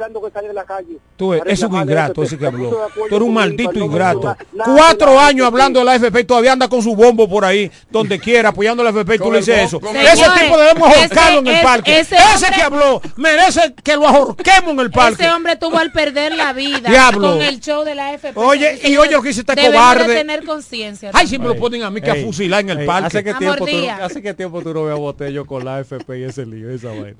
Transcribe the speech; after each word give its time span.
esperando 0.00 0.22
que 0.22 0.30
salga 0.30 0.48
de 0.48 0.54
la 0.54 0.64
calle. 0.64 0.98
Tú 1.16 1.36
para 1.36 1.50
es 1.50 1.62
un 1.62 1.76
ingrato 1.76 2.22
eso. 2.22 2.34
ese 2.34 2.38
que 2.38 2.46
habló. 2.46 2.70
Tú 2.94 3.16
eres 3.16 3.20
un 3.20 3.34
maldito 3.34 3.72
me 3.74 3.84
ingrato. 3.84 4.36
Cuatro 4.64 5.18
años 5.18 5.46
hablando 5.46 5.80
de 5.80 5.84
la 5.84 5.96
FP 5.96 6.20
y 6.20 6.24
todavía 6.24 6.52
anda 6.52 6.68
con 6.68 6.82
su 6.82 6.96
bombo 6.96 7.28
por 7.28 7.44
ahí, 7.44 7.70
donde 7.90 8.18
quiera, 8.18 8.50
apoyando 8.50 8.82
a 8.82 8.84
la 8.84 8.90
FP 8.90 9.14
y 9.14 9.18
tú 9.18 9.30
le 9.30 9.38
dices 9.38 9.66
eso. 9.66 9.80
Ese 9.94 10.24
tipo 10.40 10.56
debemos 10.56 10.96
ahorcarlo 10.96 11.40
en 11.40 11.46
el 11.48 11.62
parque. 11.62 12.00
ese 12.00 12.16
que 12.54 12.62
habló 12.62 13.02
merece 13.16 13.74
que 13.82 13.96
lo 13.96 14.08
ahorquemos 14.08 14.70
en 14.70 14.80
el 14.80 14.90
parque. 14.90 15.22
Ese 15.22 15.32
hombre 15.32 15.56
tuvo 15.56 15.78
al 15.78 15.92
perder 15.92 16.34
la 16.34 16.52
vida 16.52 16.88
Diablo. 16.88 17.32
con 17.32 17.42
el 17.42 17.60
show 17.60 17.84
de 17.84 17.94
la 17.94 18.14
FP. 18.14 18.38
Oye, 18.38 18.80
y 18.84 18.96
oye 18.96 19.12
lo 19.12 19.22
que 19.22 19.30
este 19.30 19.54
debemos 19.54 19.74
cobarde. 19.74 20.08
de 20.08 20.14
tener 20.14 20.44
conciencia. 20.44 21.10
Ay, 21.12 21.26
siempre 21.26 21.50
lo 21.50 21.56
ponen 21.56 21.82
a 21.82 21.90
mí 21.90 22.00
que 22.00 22.10
a 22.10 22.14
fusilar 22.16 22.60
en 22.62 22.70
el 22.70 22.86
parque. 22.86 23.06
¿Hace 23.06 23.24
qué, 23.24 23.30
A 23.30 23.38
tiempo 23.38 23.66
tú. 23.66 23.76
¿Hace 24.02 24.22
qué 24.22 24.34
tiempo 24.34 24.62
tú 24.62 24.72
no 24.72 24.84
ves 24.84 24.94
a 24.94 24.98
Botello 24.98 25.44
con 25.44 25.64
la 25.64 25.80
FP 25.80 26.18
y 26.18 26.24
ese 26.24 26.46
lío, 26.46 26.70
esa 26.70 26.88
vaina? 26.88 27.16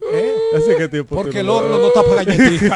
¿Hace 0.56 0.76
qué 0.76 0.88
tiempo 0.88 1.16
Porque 1.16 1.40
el 1.40 1.46
no 1.46 1.56
horno 1.56 1.78
no 1.78 1.88
está 1.88 2.02
para 2.02 2.24
galletica. 2.24 2.69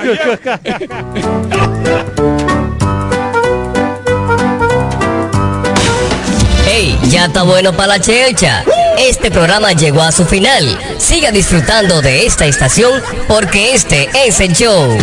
¡Ey! 6.66 6.98
Ya 7.08 7.26
está 7.26 7.42
bueno 7.42 7.72
para 7.72 7.88
la 7.88 8.00
chelcha. 8.00 8.64
Este 8.98 9.30
programa 9.30 9.72
llegó 9.72 10.02
a 10.02 10.12
su 10.12 10.24
final. 10.24 10.78
Siga 10.98 11.30
disfrutando 11.30 12.00
de 12.02 12.26
esta 12.26 12.46
estación 12.46 13.02
porque 13.28 13.74
este 13.74 14.08
es 14.26 14.40
el 14.40 14.52
show. 14.54 14.96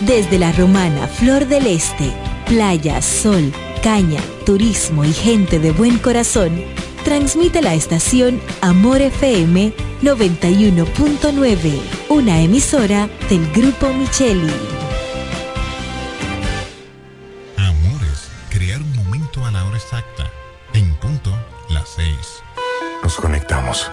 Desde 0.00 0.38
la 0.38 0.52
romana 0.52 1.08
Flor 1.08 1.46
del 1.46 1.66
Este, 1.66 2.12
playa, 2.46 3.02
sol, 3.02 3.52
caña, 3.82 4.20
turismo 4.44 5.04
y 5.04 5.12
gente 5.12 5.58
de 5.58 5.72
buen 5.72 5.98
corazón, 5.98 6.62
transmite 7.06 7.62
la 7.62 7.74
estación 7.74 8.40
Amor 8.62 9.00
FM 9.00 9.72
91.9, 10.02 11.80
una 12.08 12.40
emisora 12.40 13.08
del 13.30 13.48
Grupo 13.52 13.92
Micheli. 13.92 14.52
Amores, 17.58 18.28
crear 18.50 18.82
un 18.82 18.96
momento 18.96 19.46
a 19.46 19.52
la 19.52 19.64
hora 19.64 19.76
exacta. 19.76 20.28
En 20.74 20.92
punto, 20.96 21.32
las 21.68 21.90
seis. 21.90 22.42
Nos 23.04 23.14
conectamos 23.14 23.88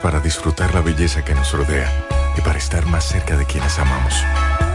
para 0.00 0.20
disfrutar 0.20 0.72
la 0.72 0.82
belleza 0.82 1.24
que 1.24 1.34
nos 1.34 1.50
rodea 1.50 1.90
y 2.38 2.42
para 2.42 2.58
estar 2.58 2.86
más 2.86 3.02
cerca 3.02 3.36
de 3.36 3.44
quienes 3.44 3.76
amamos. 3.80 4.14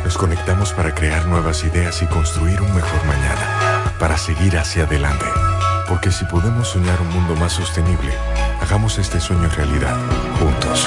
Nos 0.03 0.17
conectamos 0.17 0.73
para 0.73 0.93
crear 0.93 1.25
nuevas 1.27 1.63
ideas 1.63 2.01
y 2.01 2.05
construir 2.07 2.59
un 2.59 2.75
mejor 2.75 3.05
mañana, 3.05 3.93
para 3.97 4.17
seguir 4.17 4.57
hacia 4.57 4.83
adelante. 4.83 5.25
Porque 5.87 6.11
si 6.11 6.25
podemos 6.25 6.69
soñar 6.69 6.99
un 7.01 7.09
mundo 7.09 7.35
más 7.35 7.53
sostenible, 7.53 8.13
hagamos 8.61 8.97
este 8.97 9.19
sueño 9.19 9.49
realidad, 9.49 9.97
juntos. 10.39 10.85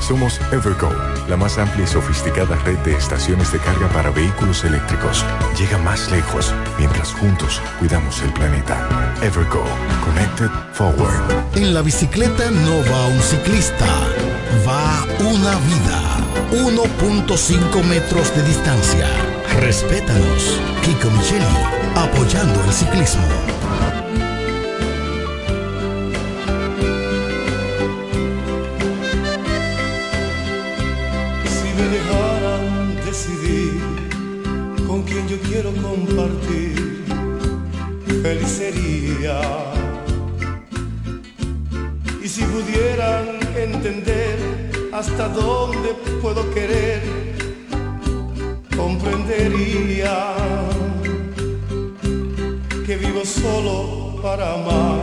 Somos 0.00 0.40
Evergo, 0.50 0.90
la 1.28 1.36
más 1.36 1.58
amplia 1.58 1.84
y 1.84 1.86
sofisticada 1.86 2.56
red 2.64 2.78
de 2.78 2.94
estaciones 2.94 3.52
de 3.52 3.58
carga 3.58 3.88
para 3.88 4.10
vehículos 4.10 4.64
eléctricos. 4.64 5.24
Llega 5.56 5.78
más 5.78 6.10
lejos 6.10 6.52
mientras 6.76 7.12
juntos 7.12 7.60
cuidamos 7.78 8.20
el 8.22 8.32
planeta. 8.32 8.88
Evergo, 9.22 9.64
Connected 10.04 10.50
Forward. 10.72 11.56
En 11.56 11.72
la 11.72 11.82
bicicleta 11.82 12.50
no 12.50 12.82
va 12.90 13.06
un 13.06 13.20
ciclista, 13.20 13.86
va 14.66 15.04
una 15.20 15.54
vida. 15.60 16.22
1.5 16.52 17.84
metros 17.84 18.34
de 18.34 18.42
distancia. 18.42 19.06
Respétanos. 19.60 20.60
Kiko 20.82 21.10
Micheli, 21.10 21.81
apoyando 21.96 22.62
el 22.64 22.72
ciclismo. 22.72 23.22
Si 31.44 31.68
me 31.76 31.88
dejaran 31.96 32.96
decidir 33.04 33.80
con 34.86 35.02
quien 35.02 35.28
yo 35.28 35.38
quiero 35.40 35.72
compartir, 35.82 37.04
feliz 38.22 38.48
sería. 38.48 39.40
Y 42.22 42.28
si 42.28 42.42
pudieran 42.44 43.38
entender 43.56 44.70
hasta 44.92 45.28
dónde 45.28 45.94
puedo 46.20 46.48
querer, 46.54 47.02
comprendería 48.76 50.34
que 52.92 52.98
vivo 52.98 53.24
solo 53.24 54.14
para 54.20 54.52
amar, 54.52 55.00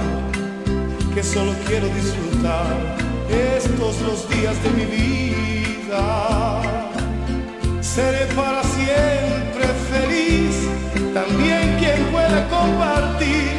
que 1.15 1.23
solo 1.23 1.53
quiero 1.65 1.87
disfrutar 1.87 2.67
estos 3.27 3.99
los 4.01 4.29
días 4.29 4.55
de 4.63 4.69
mi 4.77 4.85
vida. 4.85 6.61
Seré 7.81 8.27
para 8.35 8.61
siempre 8.63 9.65
feliz, 9.91 10.53
también 11.15 11.77
quien 11.79 11.99
pueda 12.11 12.47
compartir 12.49 13.53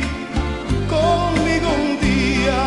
conmigo 0.96 1.68
un 1.82 1.90
día. 2.08 2.62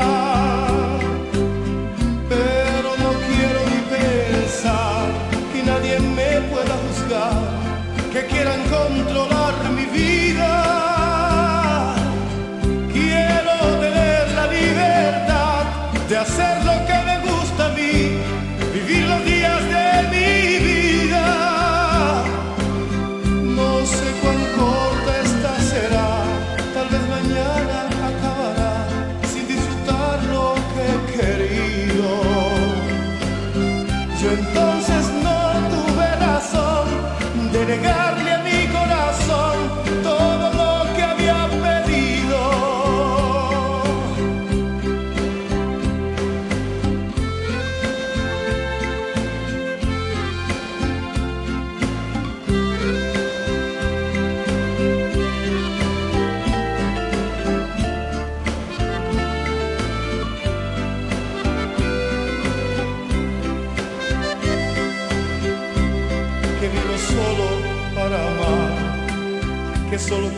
Pero 2.28 2.90
no 3.04 3.12
quiero 3.28 3.60
ni 3.72 3.80
pensar 3.98 5.06
que 5.54 5.64
nadie 5.64 5.98
me 6.18 6.32
pueda 6.52 6.76
juzgar, 6.84 7.38
que 8.12 8.26
quieran 8.26 8.62
controlar 8.64 9.53
hacer 16.24 16.63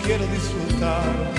quiero 0.06 0.26
disfrutar 0.28 1.35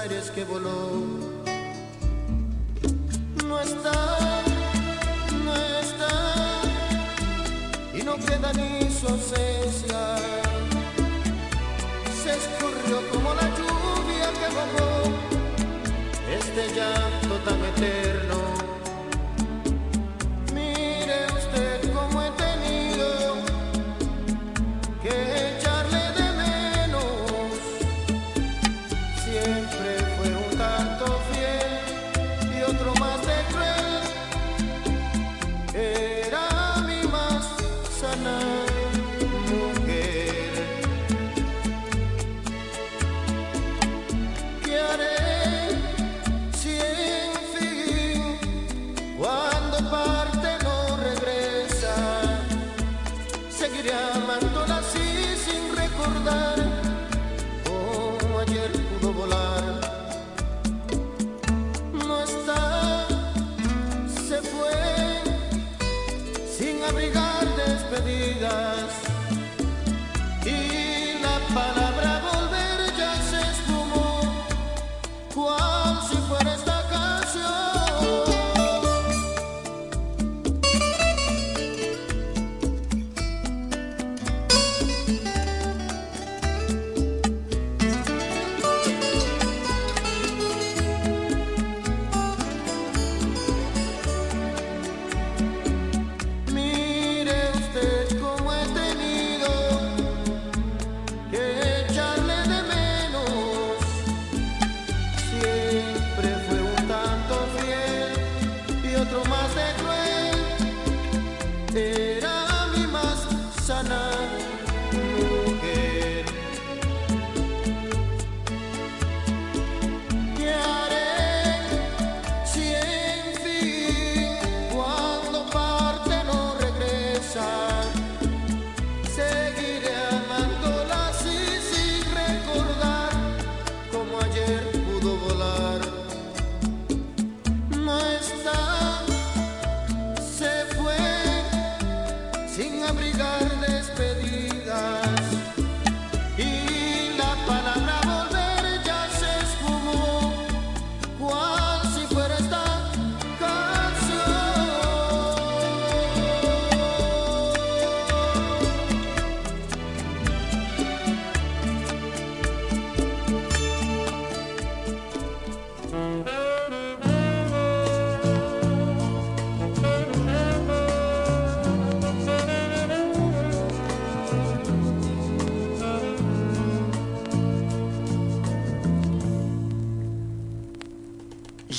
Aires 0.00 0.30
que 0.30 0.44
voló. 0.44 1.19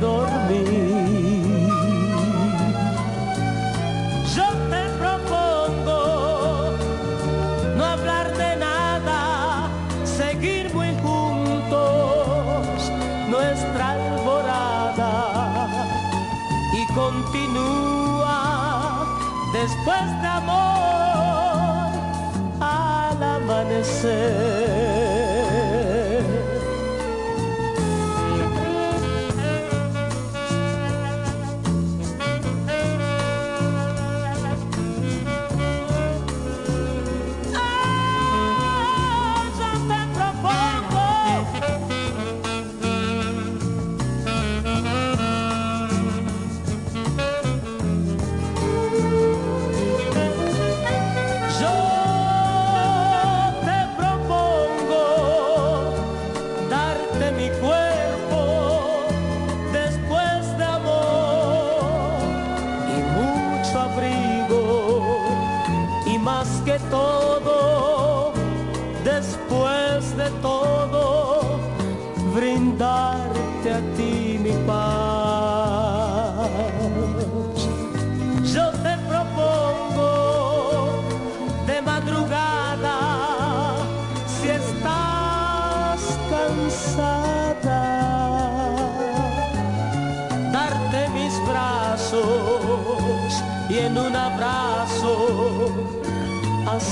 dormir. 0.00 0.37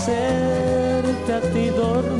hacerte 0.06 1.32
a 1.32 1.40
ti 1.40 1.70
dormir. 1.70 2.15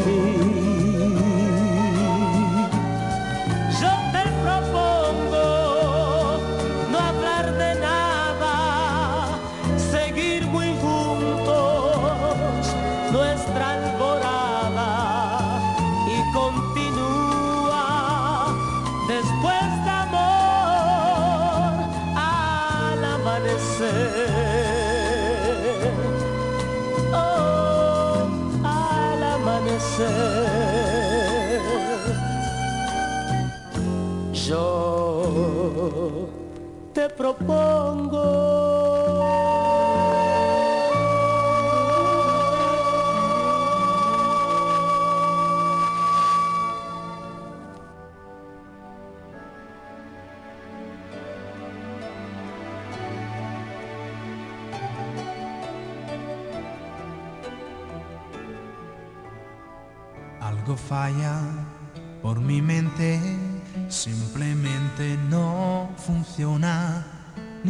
propongo 37.17 38.16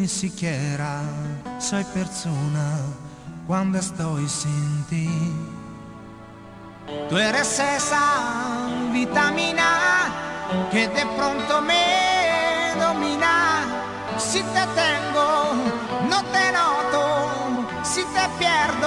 siquiera 0.09 1.03
si 1.59 1.85
persona 1.85 2.79
quando 3.47 3.81
sto 3.81 4.19
sin 4.29 4.85
ti. 4.89 5.09
Tu 7.09 7.17
eres 7.17 7.59
esa 7.59 8.69
vitamina 8.93 9.69
que 10.71 10.89
de 10.89 11.07
pronto 11.17 11.61
me 11.63 12.73
domina. 12.81 13.65
Si 14.19 14.43
te 14.43 14.65
tengo, 14.83 15.29
no 16.11 16.23
te 16.33 16.53
noto, 16.53 17.05
si 17.83 18.03
te 18.15 18.25
pierdo. 18.39 18.86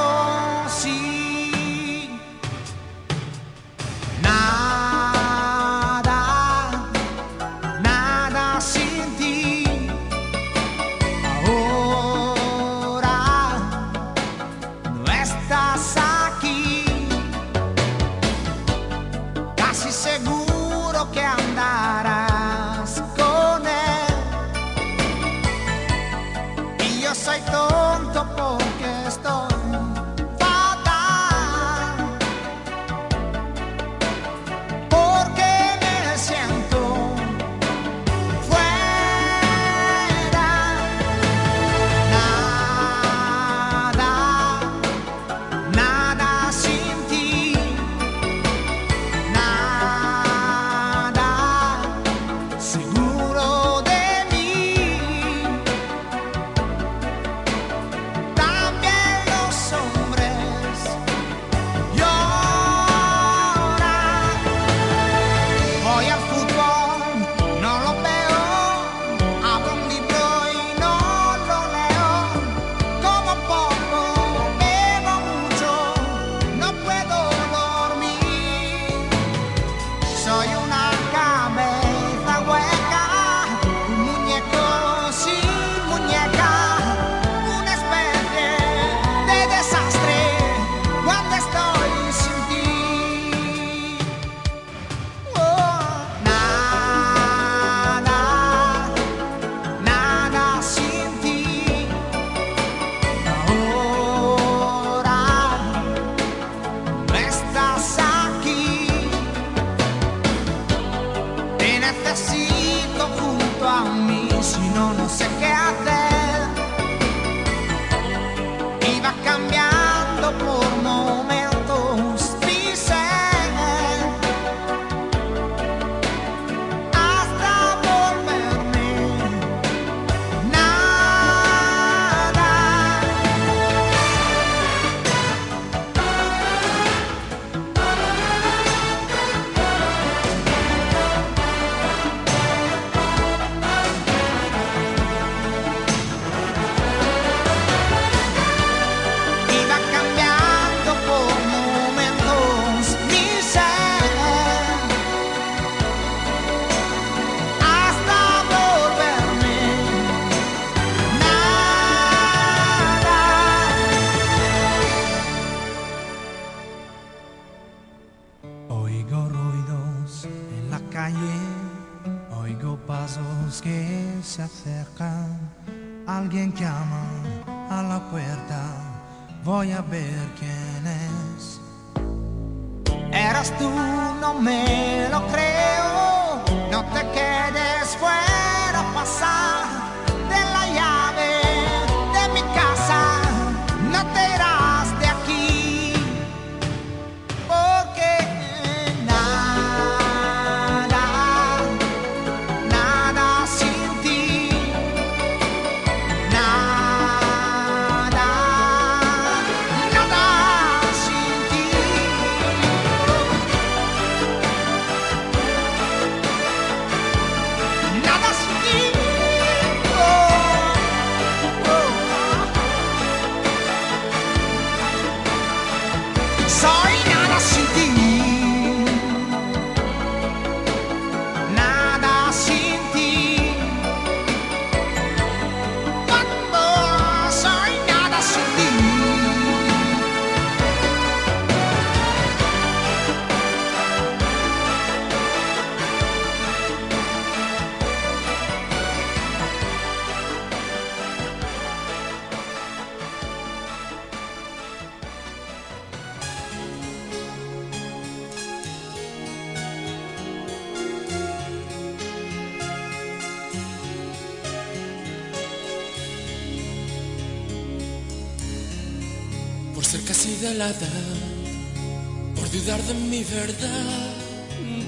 por 272.35 272.49
dudar 272.51 272.81
de 272.83 272.93
mi 272.93 273.23
verdad. 273.23 274.13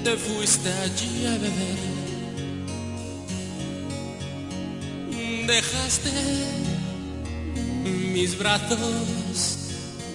Te 0.02 0.16
fuiste 0.16 0.72
allí 0.72 1.26
a 1.26 1.32
beber. 1.32 1.78
Dejaste 5.46 6.10
mis 8.14 8.38
brazos 8.38 9.58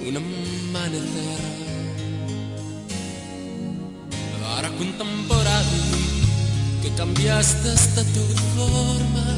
un 0.07 0.17
amanecer. 0.17 1.41
Ahora 4.43 4.69
cuentan 4.71 5.27
por 5.27 5.47
ahí 5.47 6.81
que 6.81 6.89
cambiaste 6.95 7.69
hasta 7.69 8.03
tu 8.03 8.23
forma 8.55 9.37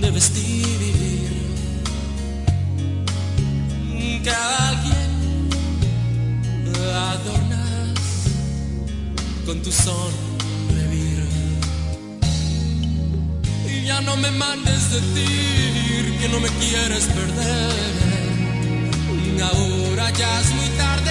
de 0.00 0.10
vestir. 0.10 1.09
con 9.50 9.62
tu 9.62 9.72
sonreír. 9.72 11.24
Y 13.68 13.84
ya 13.84 14.00
no 14.00 14.16
me 14.16 14.30
mandes 14.30 14.92
decir 14.92 16.18
que 16.20 16.28
no 16.28 16.38
me 16.38 16.48
quieres 16.60 17.04
perder. 17.06 17.72
Ahora 19.42 20.10
ya 20.10 20.40
es 20.40 20.50
muy 20.54 20.68
tarde. 20.78 21.10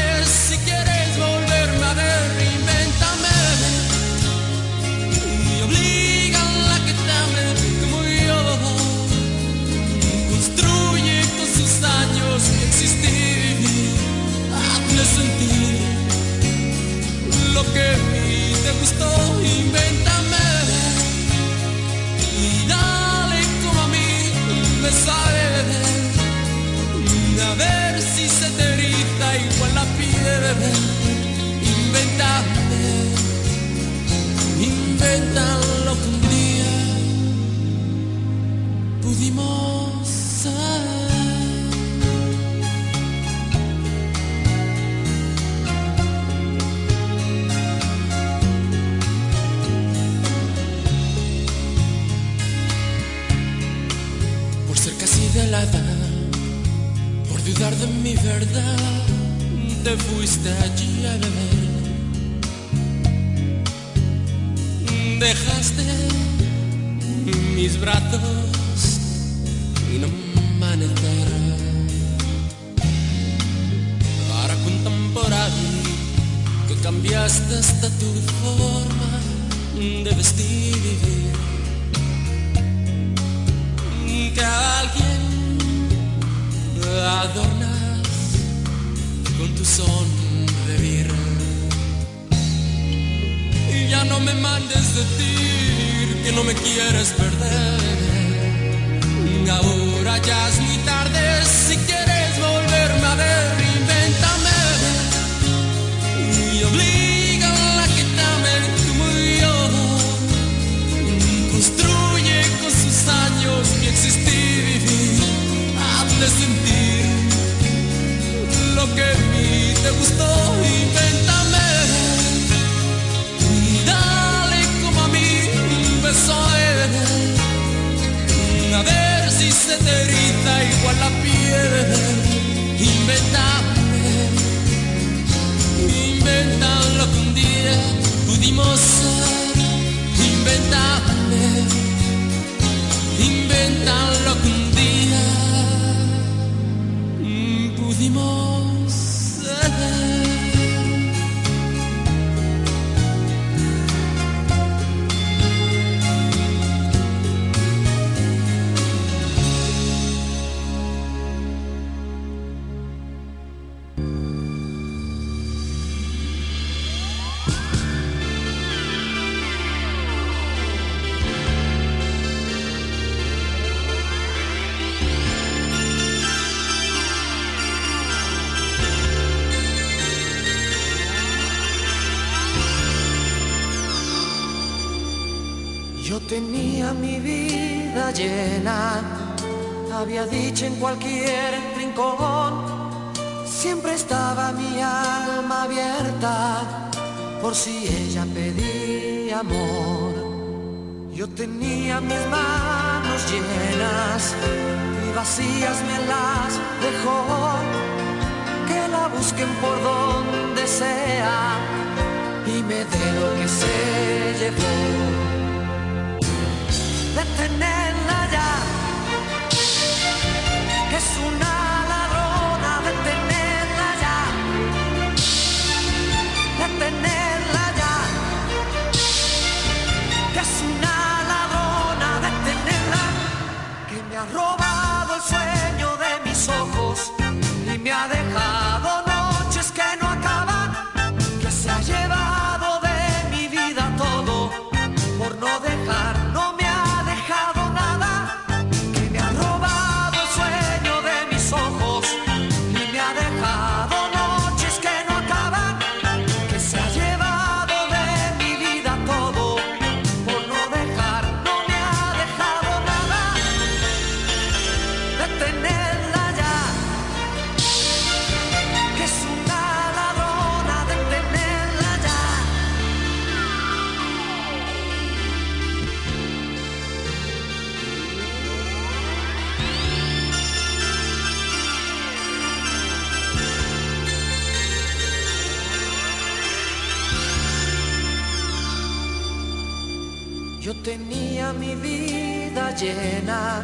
Yo 290.62 290.76
tenía 290.84 291.54
mi 291.54 291.74
vida 291.76 292.76
llena, 292.76 293.64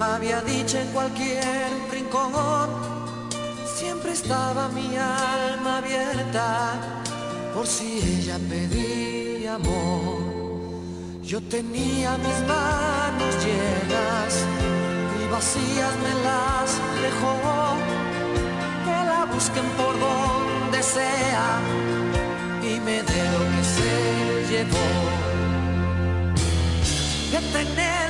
había 0.00 0.40
dicho 0.40 0.78
en 0.78 0.88
cualquier 0.88 1.68
rincón, 1.92 2.32
siempre 3.66 4.12
estaba 4.12 4.68
mi 4.68 4.96
alma 4.96 5.76
abierta, 5.76 6.72
por 7.54 7.66
si 7.66 7.98
ella 7.98 8.38
pedía 8.48 9.56
amor. 9.56 10.16
Yo 11.22 11.42
tenía 11.42 12.16
mis 12.16 12.40
manos 12.48 13.34
llenas 13.44 14.42
y 15.20 15.30
vacías 15.30 15.94
me 16.02 16.14
las 16.24 16.68
dejó, 17.02 17.76
que 18.86 19.04
la 19.10 19.26
busquen 19.26 19.66
por 19.76 19.94
donde 20.00 20.82
sea 20.82 21.58
y 22.62 22.80
me 22.80 23.02
dé 23.02 23.22
lo 23.32 23.42
que 23.52 23.64
se 23.76 24.54
llevó. 24.54 25.25
que. 27.40 28.05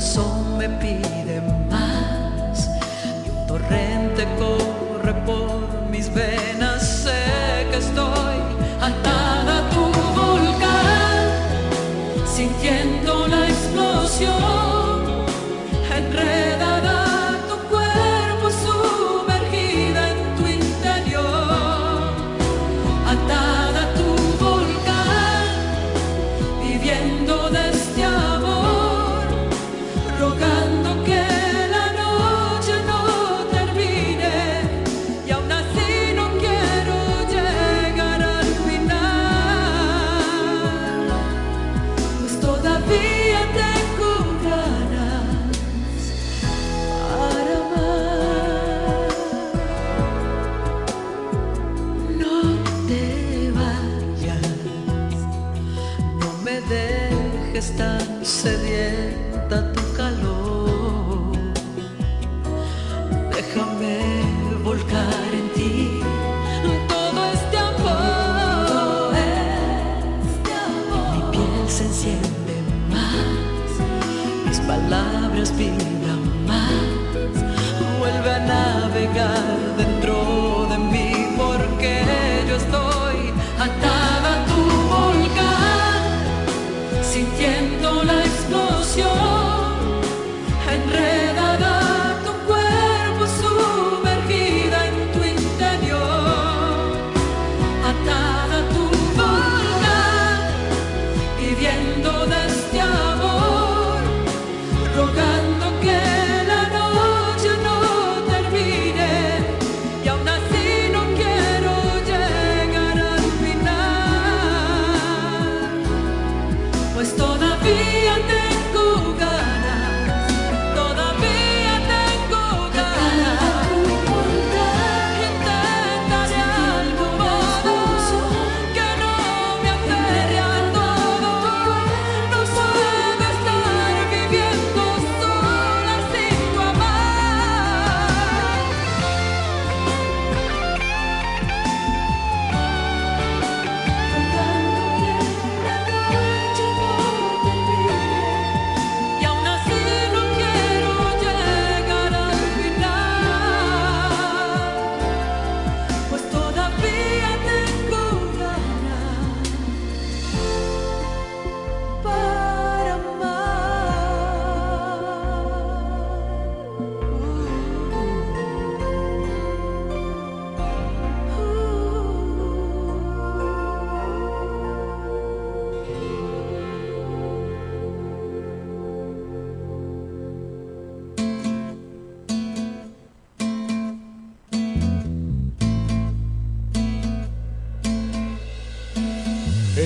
corazón 0.00 0.56
me 0.56 0.66
pide 0.66 1.42
más 1.68 2.70
y 3.26 3.28
un 3.28 3.46
torrente 3.46 4.26
corre 4.38 5.12
por 5.26 5.90
mis 5.90 6.12
venas. 6.14 6.69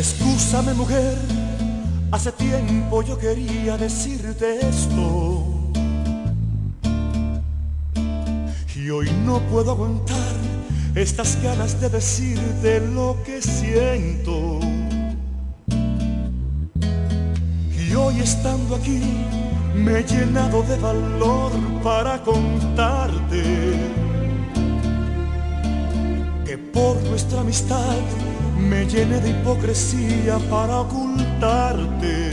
Excúsame 0.07 0.75
mujer, 0.75 1.17
hace 2.13 2.31
tiempo 2.33 3.03
yo 3.03 3.17
quería 3.17 3.79
decirte 3.79 4.59
esto. 4.61 5.47
Y 8.77 8.91
hoy 8.91 9.11
no 9.25 9.41
puedo 9.49 9.71
aguantar 9.71 10.35
estas 10.95 11.43
ganas 11.43 11.81
de 11.81 11.89
decirte 11.89 12.81
lo 12.81 13.17
que 13.25 13.41
siento. 13.41 14.61
Y 17.73 17.95
hoy 17.95 18.21
estando 18.21 18.77
aquí 18.77 19.01
me 19.75 20.01
he 20.01 20.05
llenado 20.05 20.63
de 20.65 20.77
valor 20.77 21.51
para 21.83 22.23
contarte 22.23 23.43
que 26.45 26.59
por 26.59 27.03
nuestra 27.05 27.41
amistad 27.41 27.97
me 28.59 28.87
llené 28.87 29.21
de 29.21 29.31
hipocresía 29.31 30.39
para 30.51 30.81
ocultarte. 30.81 32.31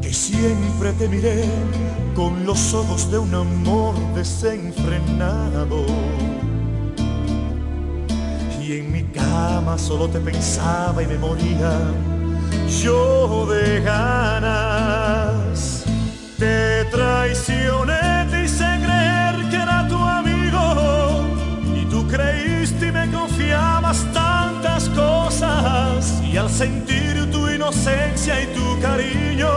Que 0.00 0.12
siempre 0.12 0.92
te 0.92 1.08
miré 1.08 1.44
con 2.14 2.46
los 2.46 2.74
ojos 2.74 3.10
de 3.10 3.18
un 3.18 3.34
amor 3.34 3.94
desenfrenado. 4.14 5.84
Y 8.62 8.78
en 8.78 8.90
mi 8.90 9.04
cama 9.04 9.78
solo 9.78 10.08
te 10.08 10.18
pensaba 10.18 11.02
y 11.02 11.06
me 11.06 11.18
moría 11.18 11.70
yo 12.82 13.46
de 13.46 13.80
ganas. 13.80 15.84
Te 16.38 16.84
traicioné, 16.86 17.95
sentir 26.56 27.30
tu 27.30 27.50
inocencia 27.50 28.40
y 28.40 28.46
tu 28.46 28.80
cariño 28.80 29.50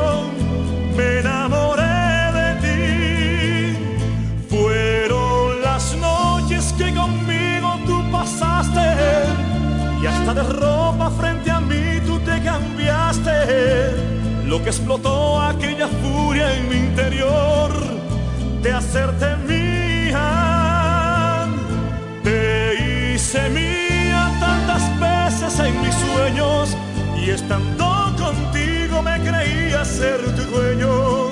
me 0.98 1.20
enamoré 1.20 1.98
de 2.40 2.50
ti. 2.64 3.78
Fueron 4.50 5.62
las 5.62 5.96
noches 5.96 6.74
que 6.78 6.94
conmigo 6.94 7.80
tú 7.86 8.04
pasaste 8.12 8.88
y 10.02 10.06
hasta 10.08 10.34
de 10.34 10.44
ropa 10.44 11.10
frente 11.12 11.50
a 11.50 11.62
mí 11.62 12.02
tú 12.06 12.20
te 12.20 12.42
cambiaste. 12.44 13.32
Lo 14.46 14.62
que 14.62 14.70
explotó 14.70 15.42
aquella 15.42 15.88
furia 16.02 16.54
en 16.58 16.68
mi 16.68 16.76
interior 16.76 17.72
de 18.62 18.74
hacerte 18.74 19.38
mía. 19.48 19.69
Y 27.30 27.32
estando 27.32 28.16
contigo 28.18 29.02
me 29.04 29.20
creía 29.20 29.86
ser 29.86 30.20
tu 30.36 30.44
dueño. 30.44 31.30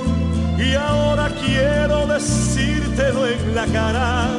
Y 0.58 0.76
ahora 0.76 1.30
quiero 1.44 2.06
decírtelo 2.06 3.28
en 3.28 3.56
la 3.56 3.66
cara 3.66 4.30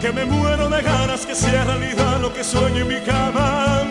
que 0.00 0.10
me 0.12 0.24
muero 0.24 0.68
de 0.68 0.82
ganas 0.82 1.26
que 1.26 1.34
sea 1.34 1.64
realidad 1.64 2.20
lo 2.20 2.32
que 2.32 2.42
sueño 2.42 2.82
en 2.84 2.88
mi 2.88 3.00
cama. 3.00 3.82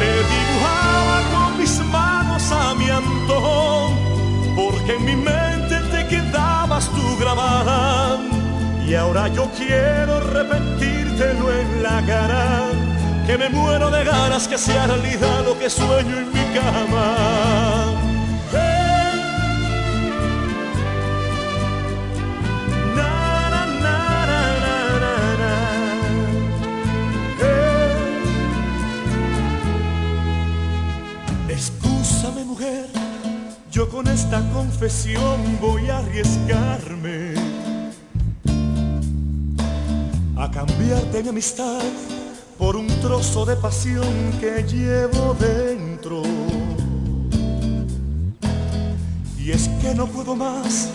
Te 0.00 0.10
dibujaba 0.34 1.18
con 1.32 1.58
mis 1.58 1.80
manos 1.86 2.50
a 2.52 2.74
mi 2.74 2.88
antojo, 2.88 3.92
porque 4.56 4.94
en 4.96 5.04
mi 5.04 5.16
mente 5.16 5.76
te 5.92 6.06
quedabas 6.06 6.88
tú 6.90 7.16
grabada. 7.20 8.18
Y 8.86 8.94
ahora 8.94 9.28
yo 9.28 9.50
quiero 9.56 10.20
repetírtelo 10.20 11.52
en 11.52 11.82
la 11.82 12.02
cara, 12.06 12.62
que 13.28 13.36
me 13.36 13.50
muero 13.50 13.90
de 13.90 14.04
ganas 14.04 14.48
que 14.48 14.56
sea 14.56 14.86
realidad 14.86 15.44
lo 15.44 15.58
que 15.58 15.68
sueño 15.68 16.16
en 16.18 16.28
mi 16.32 16.44
cama. 16.58 17.14
Na, 22.96 23.50
na, 23.50 23.66
na, 23.84 23.98
na. 25.02 25.54
Excúsame 31.50 32.44
mujer, 32.44 32.86
yo 33.70 33.90
con 33.90 34.08
esta 34.08 34.40
confesión 34.54 35.36
voy 35.60 35.90
a 35.90 35.98
arriesgarme 35.98 37.34
a 40.34 40.50
cambiarte 40.50 41.22
mi 41.22 41.28
amistad 41.28 41.82
por 42.68 42.76
un 42.76 42.86
trozo 43.00 43.46
de 43.46 43.56
pasión 43.56 44.12
que 44.38 44.62
llevo 44.62 45.34
dentro. 45.40 46.22
Y 49.38 49.52
es 49.52 49.70
que 49.80 49.94
no 49.94 50.06
puedo 50.06 50.36
más, 50.36 50.90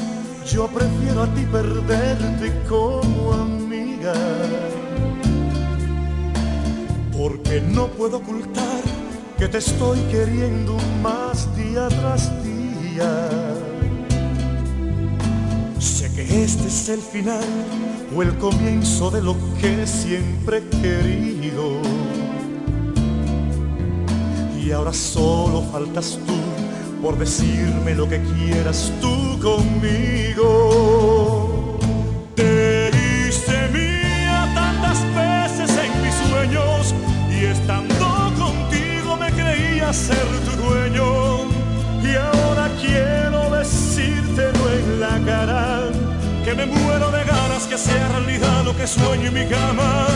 yo 0.46 0.68
prefiero 0.68 1.24
a 1.24 1.34
ti 1.34 1.42
perderte 1.52 2.54
como 2.70 3.34
amiga. 3.34 4.14
Porque 7.18 7.60
no 7.60 7.88
puedo 7.88 8.18
ocultar 8.18 8.84
que 9.40 9.48
te 9.48 9.58
estoy 9.58 9.98
queriendo 10.12 10.78
más 11.02 11.48
día 11.56 11.88
tras 11.88 12.30
día. 12.44 13.62
Sé 15.84 16.10
que 16.13 16.22
este 16.43 16.67
es 16.67 16.88
el 16.88 17.02
final 17.02 17.43
o 18.15 18.24
el 18.24 18.38
comienzo 18.38 19.12
de 19.12 19.22
lo 19.22 19.36
que 19.60 19.86
siempre 19.86 20.60
he 20.60 20.69
querido. 20.82 21.82
Y 24.63 24.72
ahora 24.72 24.93
solo 24.93 25.62
faltas 25.74 26.17
tú 26.26 26.34
por 27.02 27.17
decirme 27.19 27.96
lo 27.96 28.08
que 28.08 28.22
quieras 28.22 28.93
tú 29.02 29.38
conmigo. 29.41 30.48
Te 32.34 32.89
hice 33.28 33.67
mía 33.74 34.50
tantas 34.56 35.04
veces 35.13 35.69
en 35.84 36.02
mis 36.02 36.15
sueños 36.30 36.96
y 37.30 37.43
estando 37.43 38.32
contigo 38.39 39.17
me 39.17 39.30
creía 39.34 39.91
ser 39.91 40.26
tu 40.46 40.52
dueño. 40.63 41.43
Y 42.02 42.15
ahora 42.15 42.69
quiero 42.80 43.23
que 46.46 46.54
me 46.56 46.66
muero 46.66 47.12
de 47.12 47.24
ganas 47.26 47.68
que 47.68 47.78
sea 47.78 48.08
realidad 48.08 48.63
lo 48.63 48.76
que 48.76 48.88
sueño 48.88 49.28
en 49.28 49.34
mi 49.34 49.46
cama. 49.48 50.08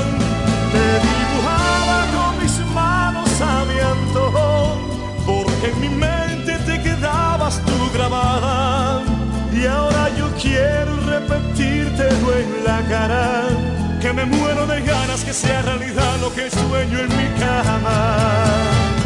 Te 0.71 0.87
dibujaba 1.09 2.05
con 2.15 2.41
mis 2.41 2.59
manos 2.73 3.29
a 3.41 3.65
mi 3.65 3.79
antojo, 3.79 4.77
porque 5.25 5.71
en 5.71 5.81
mi 5.81 5.89
mente 5.89 6.57
te 6.65 6.81
quedabas 6.81 7.61
tú 7.65 7.91
grabada. 7.93 9.01
Y 9.51 9.65
ahora 9.65 10.09
yo 10.17 10.29
quiero 10.41 10.95
repetírtelo 11.05 12.37
en 12.37 12.63
la 12.65 12.81
cara, 12.87 13.43
que 14.01 14.13
me 14.13 14.25
muero 14.25 14.67
de 14.67 14.81
ganas 14.81 15.23
que 15.23 15.33
sea 15.33 15.61
realidad 15.63 16.17
lo 16.21 16.33
que 16.33 16.49
sueño 16.49 16.99
en 16.99 17.09
mi 17.09 17.27
cama. 17.39 18.96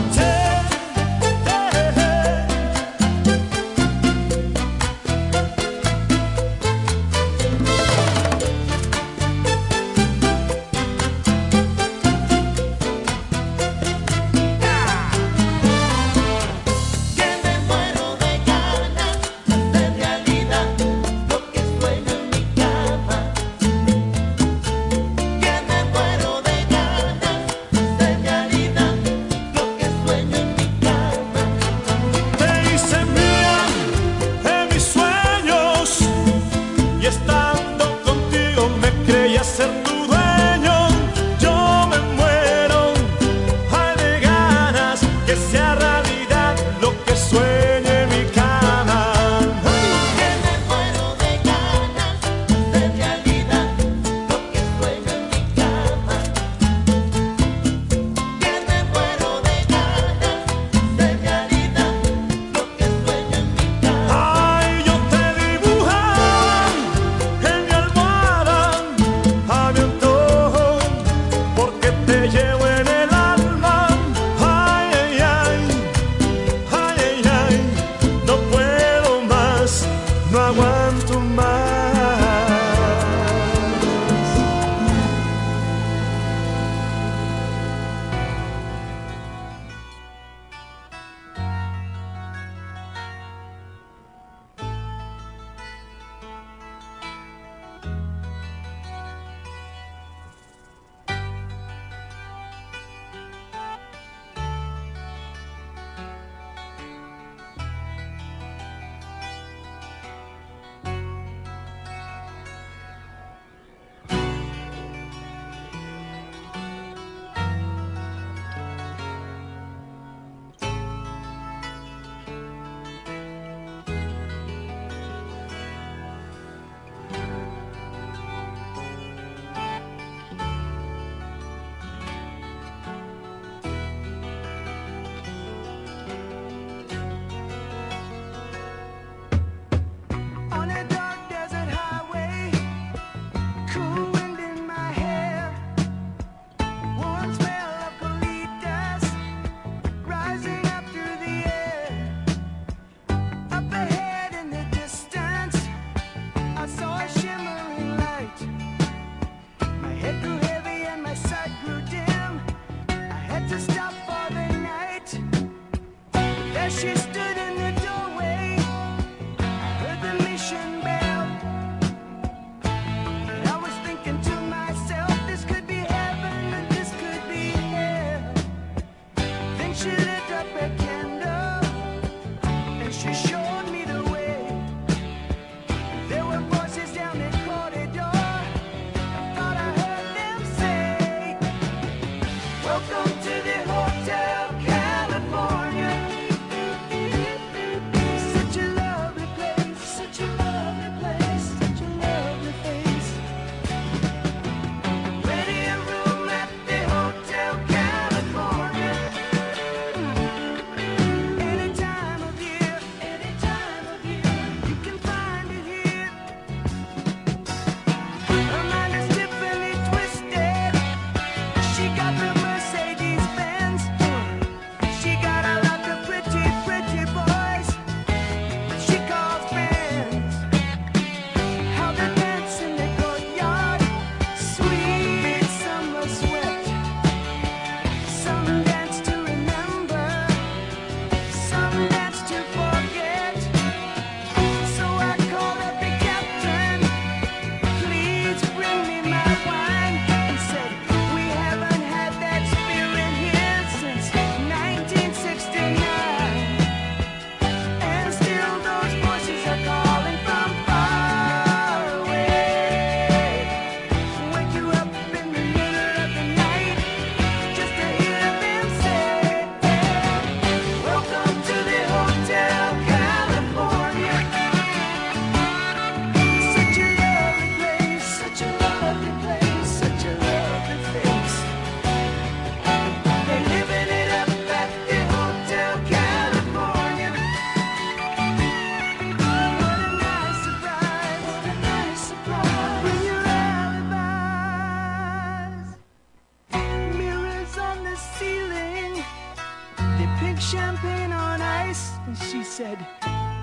champagne 300.52 301.14
on 301.14 301.42
ice. 301.42 301.92
And 302.06 302.18
she 302.18 302.44
said, 302.44 302.78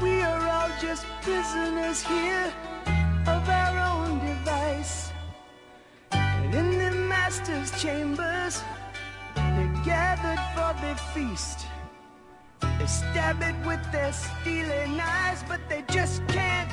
we 0.03 0.21
are 0.21 0.47
all 0.49 0.71
just 0.81 1.07
prisoners 1.23 2.03
here 2.03 2.53
Of 3.27 3.49
our 3.49 3.77
own 3.93 4.19
device. 4.19 5.11
And 6.13 6.55
in 6.55 6.79
the 6.79 6.91
master's 7.09 7.71
chambers 7.83 8.63
They're 9.35 9.81
gathered 9.85 10.43
for 10.55 10.73
the 10.85 10.95
feast. 11.15 11.67
They 12.79 12.87
stab 12.87 13.41
it 13.43 13.57
with 13.67 13.83
their 13.91 14.13
steeling 14.13 14.97
knives 14.99 15.43
But 15.49 15.61
they 15.71 15.85
just 15.89 16.27
can't 16.29 16.71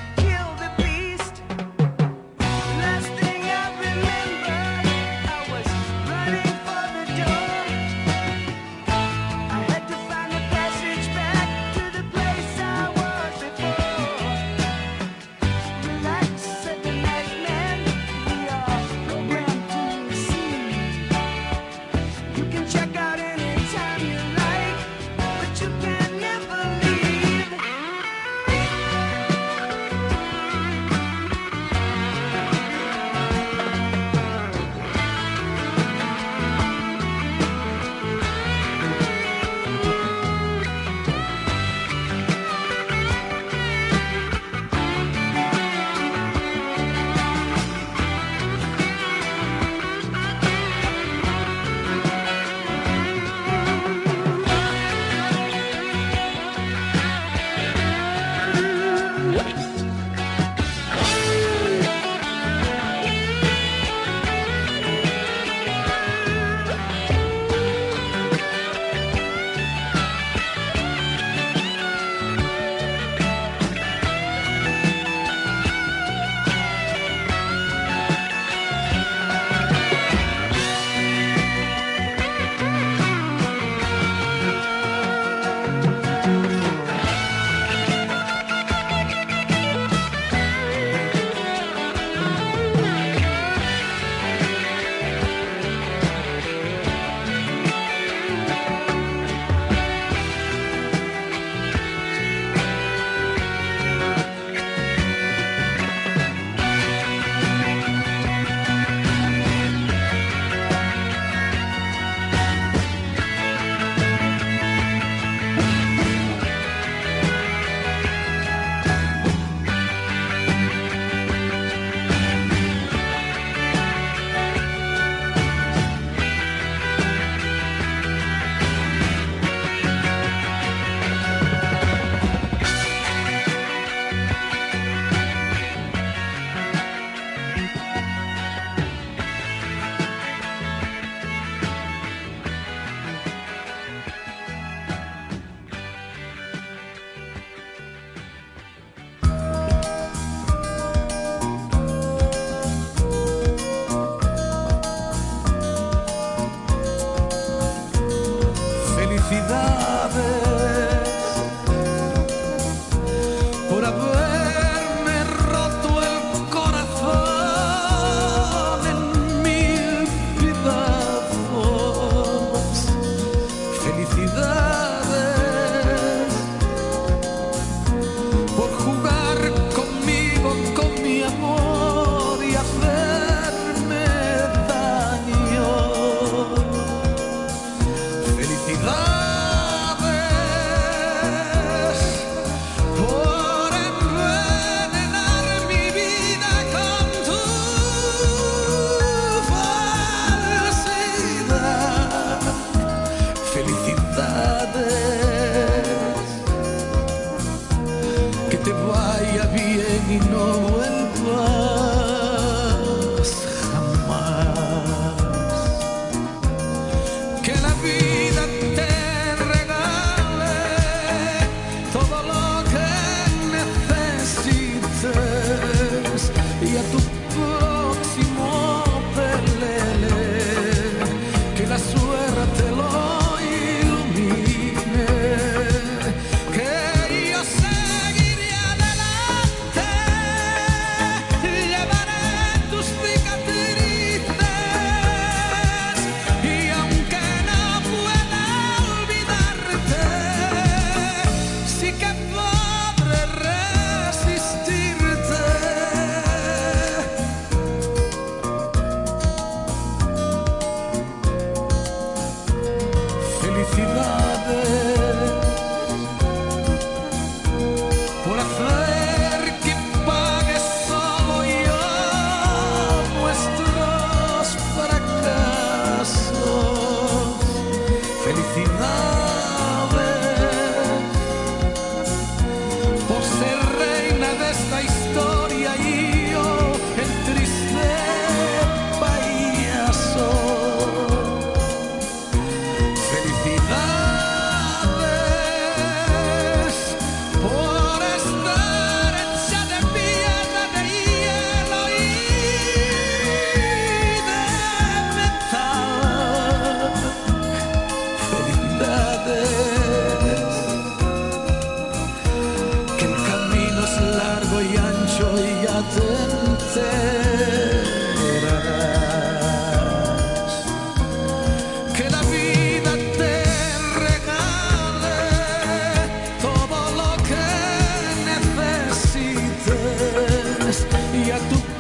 y 330.68 331.30
a 331.30 331.38
tu 331.38 331.75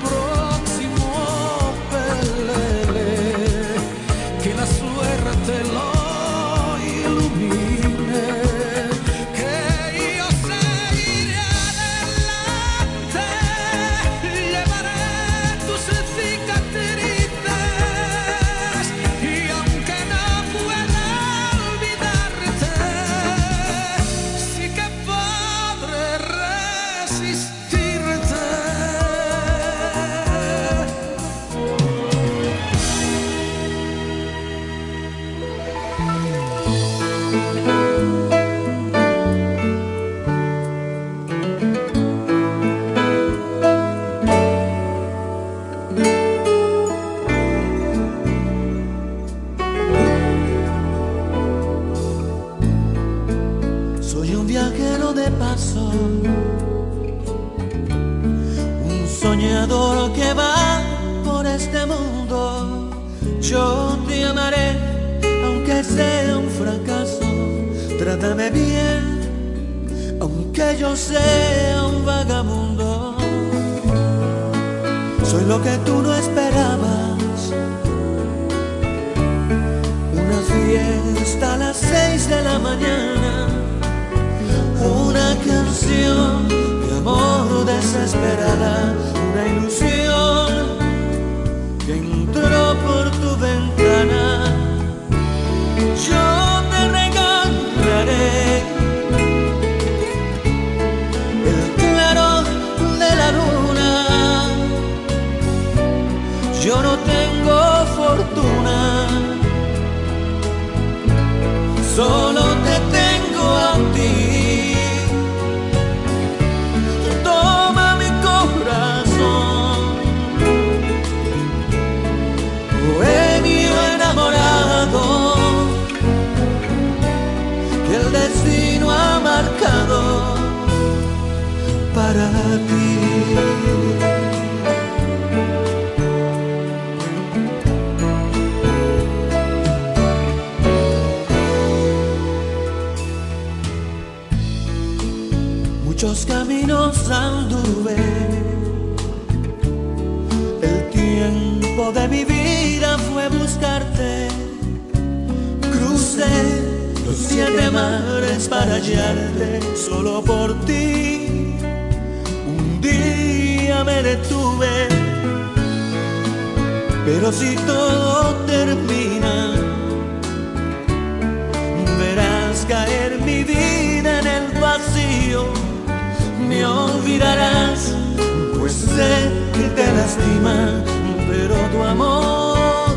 pero 181.27 181.55
tu 181.71 181.83
amor 181.83 182.95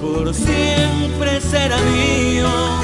por 0.00 0.34
siempre 0.34 1.40
será 1.40 1.78
mío. 1.78 2.81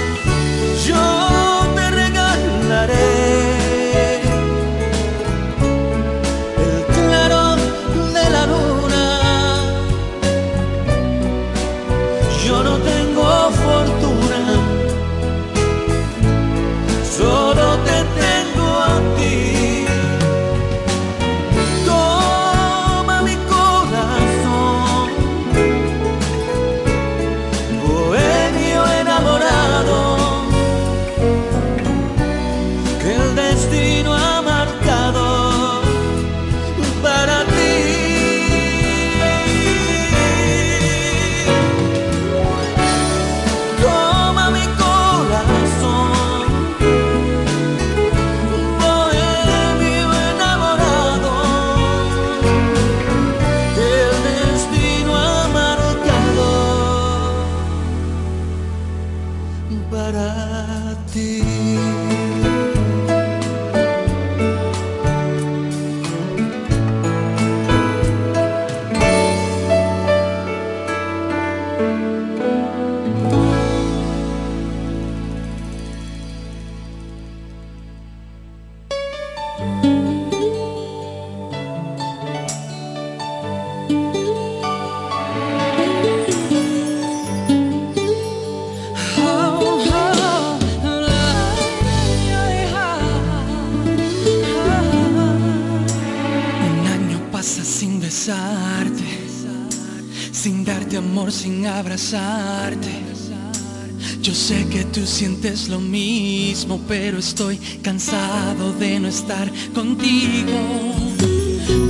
Sientes 105.18 105.68
lo 105.68 105.80
mismo, 105.80 106.80
pero 106.86 107.18
estoy 107.18 107.58
cansado 107.82 108.72
de 108.74 109.00
no 109.00 109.08
estar 109.08 109.50
contigo. 109.74 110.60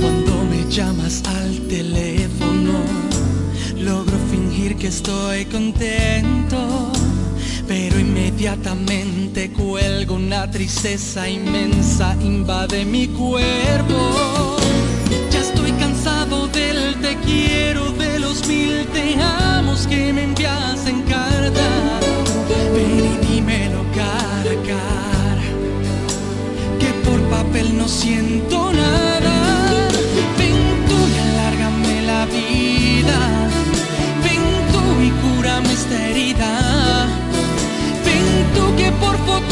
Cuando 0.01 0.31
me 0.49 0.67
llamas 0.67 1.21
al 1.27 1.59
teléfono, 1.67 2.73
logro 3.77 4.17
fingir 4.31 4.77
que 4.77 4.87
estoy 4.87 5.45
contento. 5.45 6.91
Pero 7.67 7.99
inmediatamente 7.99 9.51
cuelgo 9.51 10.15
una 10.15 10.49
tristeza 10.49 11.29
inmensa, 11.29 12.17
invade 12.23 12.83
mi 12.83 13.09
cuerpo. 13.09 14.57
Ya 15.29 15.41
estoy 15.41 15.71
cansado 15.73 16.47
del 16.47 16.99
te 16.99 17.15
quiero, 17.19 17.91
de 17.91 18.17
los 18.17 18.47
mil 18.47 18.87
te 18.87 19.21
amos 19.21 19.85
que 19.85 20.13
me 20.13 20.23
envías 20.23 20.87
en 20.87 21.03
cartas. 21.03 22.08
no 27.51 27.87
siento 27.87 28.71
nada. 28.71 29.89
Ven 30.37 30.55
tú 30.87 30.97
y 31.13 31.17
alárgame 31.17 32.01
la 32.03 32.25
vida. 32.25 33.17
Ven 34.23 34.43
tú 34.71 34.81
y 35.01 35.09
cúrame 35.21 35.73
esta 35.73 35.95
herida. 36.07 37.07
Ven 38.05 38.27
tú 38.55 38.75
que 38.77 38.91
por 38.93 39.17
foto 39.25 39.48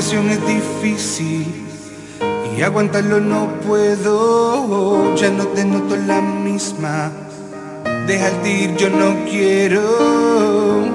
situación 0.00 0.30
es 0.30 0.46
difícil 0.46 1.66
y 2.56 2.62
aguantarlo 2.62 3.18
no 3.18 3.48
puedo. 3.66 5.16
Ya 5.16 5.28
no 5.30 5.48
te 5.48 5.64
noto 5.64 5.96
la 5.96 6.20
misma. 6.20 7.10
Deja 8.06 8.28
el 8.28 8.46
ir, 8.46 8.76
yo 8.76 8.90
no 8.90 9.24
quiero. 9.28 9.82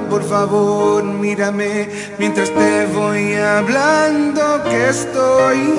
Por 0.10 0.24
favor, 0.24 1.04
mírame 1.04 1.90
mientras 2.18 2.50
te 2.52 2.86
voy 2.96 3.34
hablando 3.34 4.64
que 4.64 4.90
estoy 4.90 5.74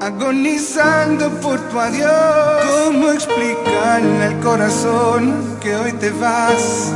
agonizando 0.00 1.30
por 1.40 1.58
tu 1.68 1.80
adiós. 1.80 2.62
¿Cómo 2.70 3.10
explicarle 3.10 4.24
al 4.24 4.38
corazón 4.38 5.58
que 5.60 5.74
hoy 5.74 5.92
te 5.94 6.10
vas? 6.10 6.92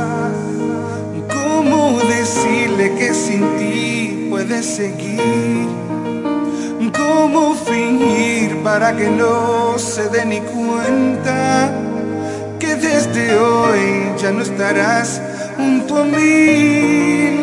¿Cómo 1.27 1.99
decirle 2.07 2.95
que 2.95 3.13
sin 3.13 3.41
ti 3.57 4.00
puedes 4.31 4.65
seguir? 4.65 5.67
¿Cómo 6.95 7.53
fingir 7.53 8.63
para 8.63 8.95
que 8.95 9.09
no 9.09 9.77
se 9.77 10.07
dé 10.07 10.25
ni 10.25 10.39
cuenta 10.39 11.69
que 12.57 12.75
desde 12.75 13.37
hoy 13.37 14.13
ya 14.17 14.31
no 14.31 14.41
estarás 14.41 15.21
junto 15.57 15.97
a 15.97 16.05
mí? 16.05 17.41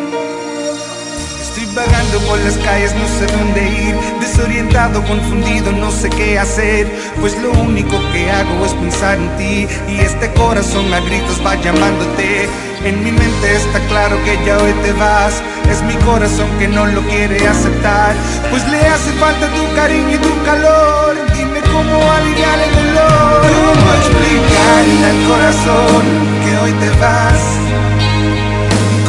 Estoy 1.43 1.65
vagando 1.75 2.17
por 2.27 2.39
las 2.39 2.57
calles, 2.57 2.95
no 2.95 3.07
sé 3.07 3.27
dónde 3.37 3.61
ir, 3.69 3.95
desorientado, 4.19 5.03
confundido, 5.03 5.71
no 5.71 5.91
sé 5.91 6.09
qué 6.09 6.39
hacer, 6.39 6.87
pues 7.21 7.39
lo 7.39 7.51
único 7.51 7.97
que 8.11 8.31
hago 8.31 8.65
es 8.65 8.73
pensar 8.73 9.19
en 9.19 9.29
ti 9.37 9.67
y 9.93 9.99
este 9.99 10.31
corazón 10.33 10.91
a 10.91 10.99
gritos 11.01 11.39
va 11.45 11.53
llamándote. 11.53 12.49
En 12.83 13.03
mi 13.03 13.11
mente 13.11 13.55
está 13.55 13.79
claro 13.89 14.17
que 14.23 14.39
ya 14.45 14.57
hoy 14.57 14.71
te 14.83 14.93
vas, 14.93 15.43
es 15.71 15.81
mi 15.83 15.95
corazón 16.05 16.47
que 16.57 16.67
no 16.67 16.85
lo 16.85 17.01
quiere 17.03 17.47
aceptar, 17.47 18.15
pues 18.49 18.67
le 18.69 18.79
hace 18.87 19.11
falta 19.13 19.47
tu 19.47 19.75
cariño 19.75 20.15
y 20.15 20.17
tu 20.17 20.43
calor. 20.43 21.15
Dime 21.35 21.61
cómo 21.61 22.11
aliviar 22.11 22.59
el 22.59 22.71
dolor, 22.75 23.41
cómo 23.41 23.87
explicarle 23.99 25.05
al 25.11 25.19
corazón 25.27 26.03
que 26.43 26.57
hoy 26.57 26.71
te 26.73 26.89
vas. 27.01 27.41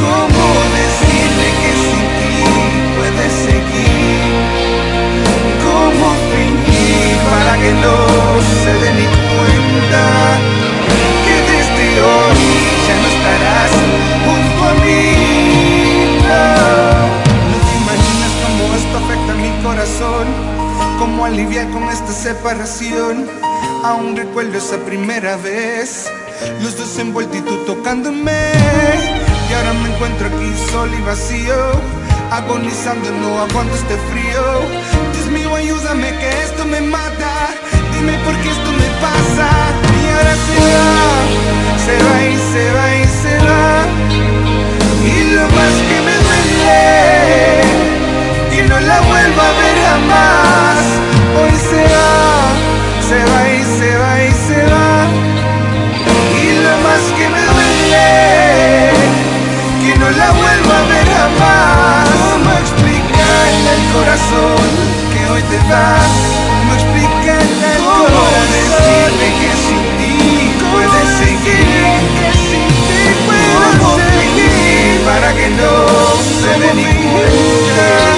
¿Cómo 0.04 0.44
decirle 0.80 1.46
que 1.60 1.72
sin 1.86 2.06
ti 2.18 2.34
puedes 2.96 3.32
seguir? 3.48 4.30
¿Cómo 5.66 6.06
fingir 6.30 7.16
para 7.30 7.52
que 7.62 7.72
no 7.84 7.96
se 8.62 8.72
dé 8.80 8.90
ni 8.98 9.06
cuenta 9.30 10.02
que 11.24 11.36
desde 11.52 11.86
hoy 12.02 12.42
ya 12.86 12.94
no 13.02 13.08
estarás 13.14 13.72
junto 14.24 14.60
a 14.68 14.84
mí? 14.84 15.69
Corazón, 19.80 20.26
cómo 20.98 21.24
aliviar 21.24 21.66
con 21.70 21.84
esta 21.84 22.12
separación. 22.12 23.26
Aún 23.82 24.14
recuerdo 24.14 24.58
esa 24.58 24.76
primera 24.84 25.36
vez, 25.36 26.06
los 26.60 26.76
dos 26.76 26.98
envueltos 26.98 27.38
y 27.38 27.40
tú 27.40 27.56
tocándome. 27.64 28.52
Y 29.48 29.54
ahora 29.54 29.72
me 29.72 29.94
encuentro 29.94 30.26
aquí 30.26 30.52
solo 30.70 30.94
y 30.94 31.00
vacío, 31.00 31.54
agonizando, 32.30 33.10
no 33.22 33.40
aguanto 33.40 33.74
este 33.74 33.96
frío. 34.10 34.42
Dios 35.14 35.30
mío, 35.32 35.54
ayúdame 35.54 36.10
que 36.18 36.28
esto 36.42 36.66
me 36.66 36.82
mata. 36.82 37.32
Dime 37.94 38.18
por 38.26 38.34
qué 38.42 38.50
esto 38.50 38.72
me 38.72 38.88
pasa. 39.00 39.48
Y 39.96 40.08
ahora 40.12 40.34
se 40.46 40.56
va, 40.76 41.08
se 41.86 41.94
va 42.04 42.16
y 42.28 42.36
se 42.52 42.64
va 42.76 42.86
y 42.96 43.04
se 43.22 43.34
va. 43.46 43.86
Y 45.06 45.34
lo 45.34 45.42
más 45.42 45.74
que 45.88 45.96
me 46.06 46.16
duele, 46.26 47.59
no 48.70 48.78
la 48.78 49.00
vuelva 49.00 49.42
a 49.50 49.52
ver 49.60 49.76
jamás. 49.86 50.78
Hoy 51.38 51.54
se 51.70 51.82
va, 51.94 52.14
se 53.08 53.18
va 53.30 53.40
y 53.58 53.62
se 53.78 53.90
va 54.00 54.12
y 54.22 54.32
se 54.46 54.60
va. 54.72 54.92
Y 56.42 56.46
lo 56.64 56.74
más 56.86 57.02
que 57.16 57.26
me 57.34 57.42
duele, 57.50 58.92
que 59.82 59.92
no 59.98 60.08
la 60.10 60.30
vuelva 60.42 60.74
a 60.82 60.86
ver 60.92 61.08
jamás. 61.18 62.08
¿Cómo 62.32 62.50
explicar? 62.62 63.10
corazón 63.92 64.70
que 65.12 65.20
hoy 65.30 65.42
te 65.50 65.58
das. 65.68 66.12
¿Cómo 66.48 66.72
explicarle 66.74 67.66
al 67.74 67.82
corazón 67.82 68.50
decirle 68.56 69.28
que 69.40 69.50
sin 69.66 69.84
ti 69.98 70.16
puedes 70.72 71.08
seguir? 71.20 71.84
Que 72.18 72.30
sin 72.48 72.68
ti 72.86 73.02
puedo 73.26 73.86
seguir 73.98 75.00
para 75.08 75.28
que 75.34 75.48
no 75.60 75.72
se 76.40 76.50
dé 76.60 76.74
ni 76.74 76.84
cuenta 77.10 78.09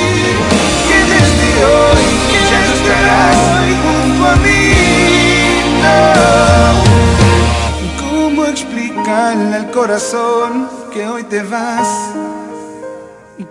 que 10.95 11.07
hoy 11.07 11.23
te 11.25 11.43
vas? 11.43 12.15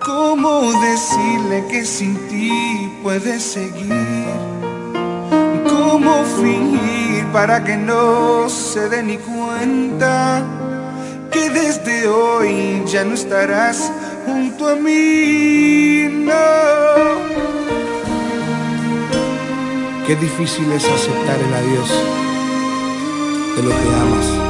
¿Cómo 0.04 0.74
decirle 0.82 1.68
que 1.70 1.86
sin 1.86 2.16
ti 2.30 2.92
puedes 3.04 3.44
seguir? 3.44 4.26
¿Cómo 5.70 6.24
fingir 6.42 7.28
para 7.32 7.64
que 7.64 7.78
no 7.78 8.50
se 8.50 8.90
dé 8.90 9.04
ni 9.04 9.18
cuenta 9.18 10.42
que 11.32 11.52
desde 11.52 12.08
hoy 12.08 12.82
ya 12.88 13.04
no 13.04 13.14
estarás 13.14 13.92
junto 14.26 14.68
a 14.68 14.76
mí? 14.76 16.08
No. 16.26 17.22
Qué 20.08 20.16
difícil 20.16 20.72
es 20.72 20.86
aceptar 20.86 21.40
el 21.40 21.54
adiós 21.54 21.90
de 23.56 23.62
lo 23.62 23.70
que 23.70 23.96
amas. 24.02 24.41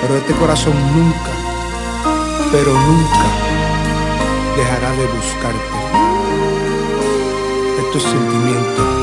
Pero 0.00 0.16
este 0.16 0.32
corazón 0.34 0.74
nunca, 0.94 1.32
pero 2.52 2.72
nunca 2.72 3.26
dejará 4.56 4.90
de 4.92 5.06
buscarte. 5.06 5.80
Esto 7.80 7.98
es 7.98 8.04
sentimiento. 8.04 9.00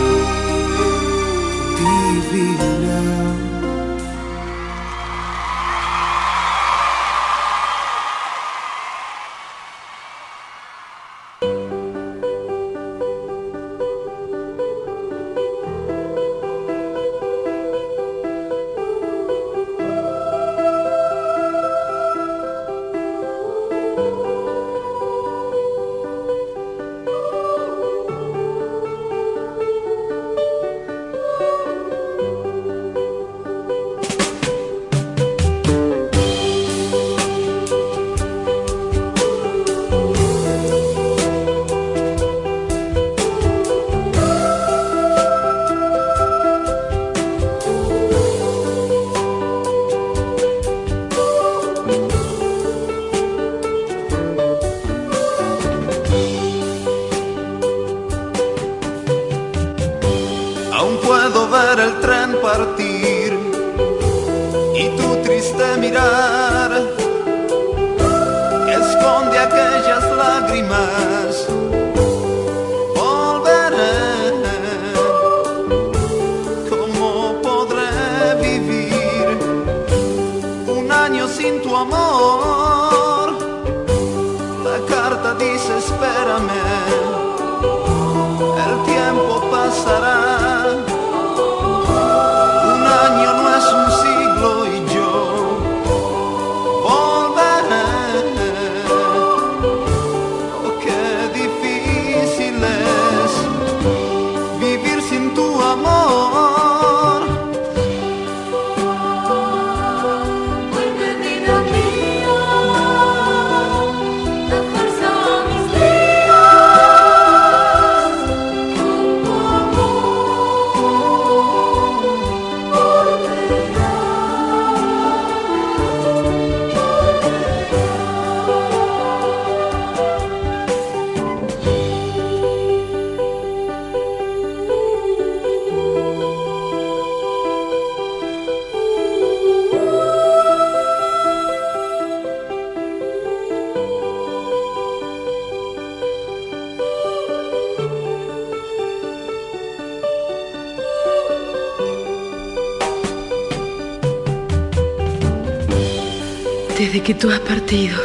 Que 157.08 157.14
tú 157.14 157.32
has 157.32 157.40
partido, 157.40 157.98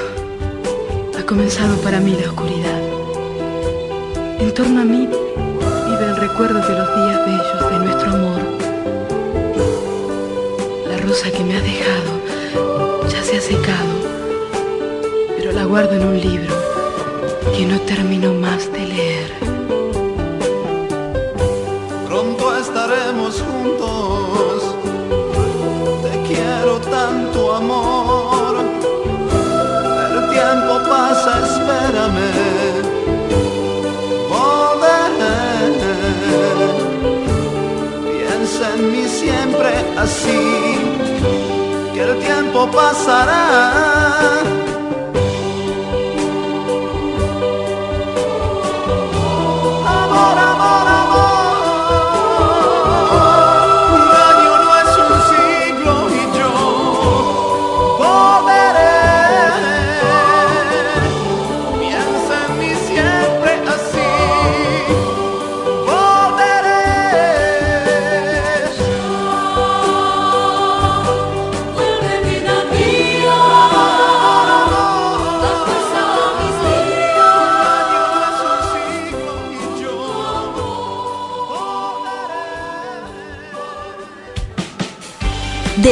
ha 1.19 1.27
comenzado 1.27 1.77
para 1.79 1.99
mí 1.99 2.13
la 2.13 2.29
oscuridad. 2.31 2.81
En 4.39 4.55
torno 4.55 4.81
a 4.81 4.85
mí 4.85 5.09
vive 5.09 6.05
el 6.05 6.17
recuerdo 6.19 6.61
de 6.61 6.79
los 6.79 6.89
días 6.95 7.27
bellos 7.27 7.71
de 7.73 7.79
nuestro 7.85 8.13
amor. 8.13 8.41
La 10.89 10.97
rosa 10.99 11.33
que 11.33 11.43
me 11.43 11.57
has 11.57 11.65
dejado 11.65 13.09
ya 13.09 13.25
se 13.25 13.39
ha 13.39 13.41
secado, 13.41 13.93
pero 15.37 15.51
la 15.51 15.65
guardo 15.65 15.97
en 15.97 16.07
un 16.07 16.21
libro 16.21 16.55
que 17.57 17.67
no 17.67 17.81
termino 17.81 18.33
más 18.35 18.71
de 18.71 18.87
leer. 18.87 19.33
Pronto 22.07 22.57
estaremos 22.57 23.43
juntos. 23.43 24.77
Te 26.05 26.29
quiero 26.29 26.79
tanto 26.83 27.57
amor. 27.57 27.92
Siempre 39.09 39.73
así. 39.97 40.79
Que 41.95 42.03
el 42.03 42.19
tiempo 42.19 42.71
pasará. 42.71 44.62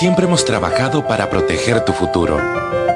Siempre 0.00 0.24
hemos 0.24 0.46
trabajado 0.46 1.06
para 1.06 1.28
proteger 1.28 1.84
tu 1.84 1.92
futuro. 1.92 2.40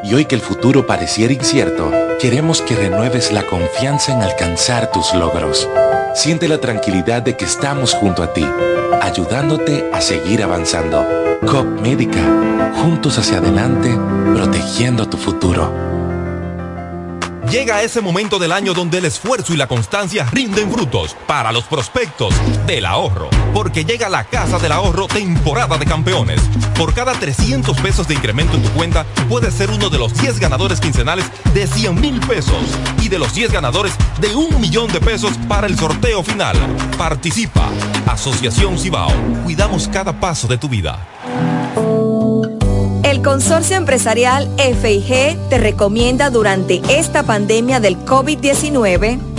Y 0.03 0.15
hoy 0.15 0.25
que 0.25 0.37
el 0.37 0.41
futuro 0.41 0.87
pareciera 0.87 1.35
incierto, 1.35 1.93
queremos 2.19 2.63
que 2.63 2.75
renueves 2.75 3.31
la 3.31 3.43
confianza 3.43 4.11
en 4.15 4.23
alcanzar 4.23 4.91
tus 4.91 5.13
logros. 5.13 5.69
Siente 6.15 6.49
la 6.49 6.57
tranquilidad 6.63 7.21
de 7.21 7.37
que 7.37 7.45
estamos 7.45 7.93
junto 7.93 8.23
a 8.23 8.33
ti, 8.33 8.47
ayudándote 9.03 9.91
a 9.93 10.01
seguir 10.01 10.43
avanzando. 10.43 11.07
COP 11.47 11.79
Médica, 11.83 12.23
juntos 12.81 13.19
hacia 13.19 13.37
adelante, 13.37 13.95
protegiendo 14.33 15.07
tu 15.07 15.19
futuro. 15.19 15.75
Llega 17.51 17.83
ese 17.83 18.01
momento 18.01 18.39
del 18.39 18.51
año 18.51 18.73
donde 18.73 18.97
el 18.97 19.05
esfuerzo 19.05 19.53
y 19.53 19.59
la 19.59 19.67
constancia 19.67 20.25
rinden 20.33 20.73
frutos 20.73 21.15
para 21.27 21.53
los 21.53 21.65
prospectos 21.65 22.33
del 22.67 22.87
ahorro. 22.87 23.29
Porque 23.55 23.85
llega 23.85 24.09
la 24.09 24.25
Casa 24.25 24.59
del 24.59 24.73
Ahorro 24.73 25.07
temporada 25.07 25.79
de 25.79 25.87
campeones. 25.87 26.43
Por 26.77 26.93
cada 26.93 27.13
300 27.13 27.81
pesos 27.81 28.09
de 28.09 28.15
incremento 28.15 28.57
en 28.57 28.63
tu 28.65 28.69
cuenta, 28.71 29.07
puedes 29.29 29.55
ser 29.55 29.71
uno 29.71 29.89
de 29.89 29.99
los 29.99 30.13
10 30.21 30.41
ganadores 30.41 30.81
quincenales 30.81 31.25
de 31.55 31.67
100 31.67 32.01
mil 32.01 32.21
pesos 32.21 32.63
y 33.01 33.09
de 33.09 33.19
los 33.19 33.33
10 33.33 33.53
ganadores 33.53 33.95
de 34.21 34.35
un 34.35 34.61
millón 34.61 34.93
de 34.93 35.01
pesos 35.01 35.33
para 35.49 35.69
el 35.69 35.79
sorteo 35.79 36.25
final. 36.25 36.57
Participa. 36.99 37.71
Asociación 38.07 38.77
Cibao. 38.77 39.13
Cuidamos 39.45 39.89
cada 39.89 40.13
paso 40.13 40.49
de 40.49 40.59
tu 40.59 40.69
vida. 40.69 40.99
El 43.05 43.23
Consorcio 43.23 43.77
Empresarial 43.77 44.51
FIG 44.59 45.39
te 45.49 45.59
recomienda 45.59 46.31
durante 46.31 46.83
esta 46.89 47.23
pandemia 47.23 47.79
del 47.79 47.97
COVID-19 47.99 49.34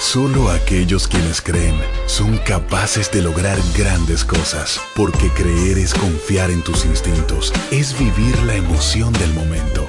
Solo 0.00 0.50
aquellos 0.50 1.06
quienes 1.06 1.40
creen 1.40 1.80
son 2.06 2.36
capaces 2.38 3.12
de 3.12 3.22
lograr 3.22 3.58
grandes 3.76 4.24
cosas, 4.24 4.80
porque 4.96 5.28
creer 5.30 5.78
es 5.78 5.94
confiar 5.94 6.50
en 6.50 6.62
tus 6.62 6.84
instintos, 6.84 7.52
es 7.70 7.96
vivir 7.96 8.36
la 8.42 8.56
emoción 8.56 9.12
del 9.12 9.32
momento, 9.34 9.88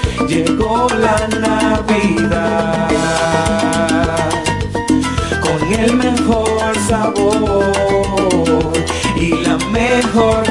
llegó 0.27 0.87
la 0.89 1.27
Navidad 1.39 2.89
con 5.41 5.73
el 5.73 5.95
mejor 5.95 6.75
sabor 6.87 7.71
y 9.15 9.29
la 9.43 9.57
mejor 9.57 10.50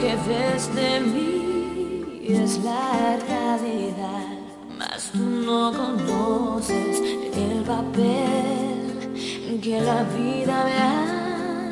Que 0.00 0.16
ves 0.26 0.74
de 0.74 1.00
mí 1.00 2.22
es 2.26 2.58
la 2.64 3.18
realidad, 3.28 4.38
mas 4.78 5.10
tú 5.12 5.18
no 5.18 5.72
conoces 5.72 7.02
el 7.36 7.62
papel 7.64 9.60
que 9.62 9.78
la 9.82 10.02
vida 10.04 10.64
me 10.64 10.78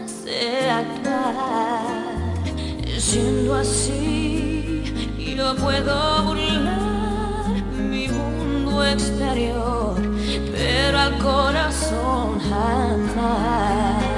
hace 0.04 0.70
actuar. 0.70 1.86
Siendo 2.98 3.54
así, 3.54 4.84
yo 5.36 5.56
puedo 5.56 6.24
burlar 6.24 7.46
mi 7.78 8.08
mundo 8.08 8.84
exterior, 8.84 9.94
pero 10.52 10.98
al 10.98 11.18
corazón 11.18 12.38
jamás. 12.40 14.17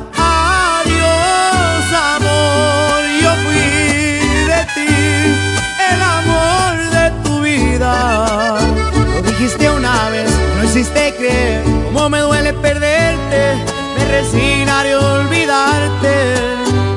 Dijiste 9.41 9.71
una 9.71 10.09
vez, 10.09 10.29
no 10.55 10.63
hiciste 10.63 11.15
creer 11.17 11.63
cómo 11.93 12.09
me 12.09 12.19
duele 12.19 12.53
perderte. 12.53 13.55
Me 13.97 14.05
resignaré 14.05 14.93
a 14.93 14.99
olvidarte 14.99 16.35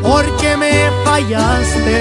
porque 0.03 0.55
me 0.59 0.91
fallaste. 1.07 2.01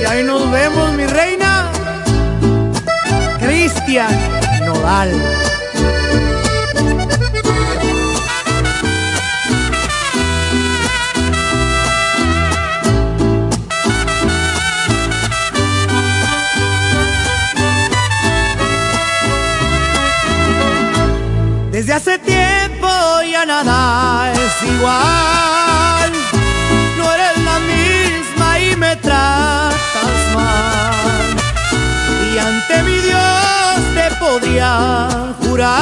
Y 0.00 0.04
ahí 0.04 0.22
nos 0.22 0.48
vemos, 0.52 0.92
mi 0.92 1.06
reina. 1.06 1.68
Cristian 3.40 4.16
Nodal. 4.64 5.10
No 24.82 24.88
eres 27.14 27.38
la 27.44 27.58
misma 27.60 28.58
y 28.58 28.74
me 28.76 28.96
tratas 28.96 30.34
mal. 30.34 31.36
Y 32.34 32.38
ante 32.38 32.82
mi 32.82 32.98
Dios 32.98 33.80
te 33.94 34.12
podría 34.16 35.34
jurar 35.40 35.81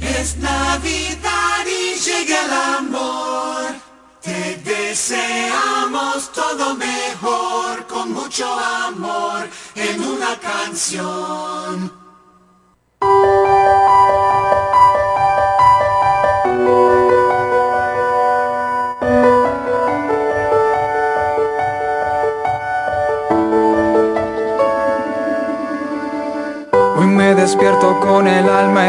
Es 0.00 0.36
Navidad 0.38 1.64
y 1.66 1.94
llega 2.00 2.44
el 2.44 2.52
amor. 2.78 3.74
Te 4.20 4.56
deseamos 4.56 6.32
todo 6.32 6.74
mejor 6.74 7.86
con 7.86 8.12
mucho 8.12 8.52
amor 8.58 9.48
en 9.76 10.00
una 10.02 10.36
canción. 10.40 11.91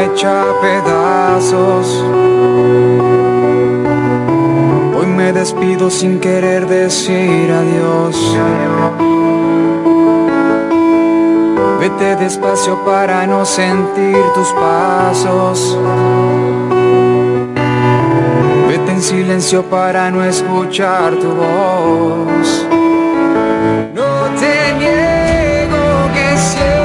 Hecha 0.02 0.44
pedazos. 0.60 1.86
Hoy 4.96 5.06
me 5.06 5.32
despido 5.32 5.90
sin 5.90 6.20
querer 6.20 6.66
decir 6.66 7.50
adiós. 7.50 8.16
Vete 11.80 12.16
despacio 12.16 12.82
para 12.84 13.26
no 13.26 13.44
sentir 13.44 14.24
tus 14.34 14.48
pasos. 14.52 15.78
Vete 18.68 18.92
en 18.92 19.02
silencio 19.02 19.62
para 19.64 20.10
no 20.10 20.24
escuchar 20.24 21.14
tu 21.16 21.28
voz. 21.28 22.66
No 23.94 24.10
te 24.40 24.72
niego 24.78 25.84
que 26.14 26.36
siento 26.38 26.83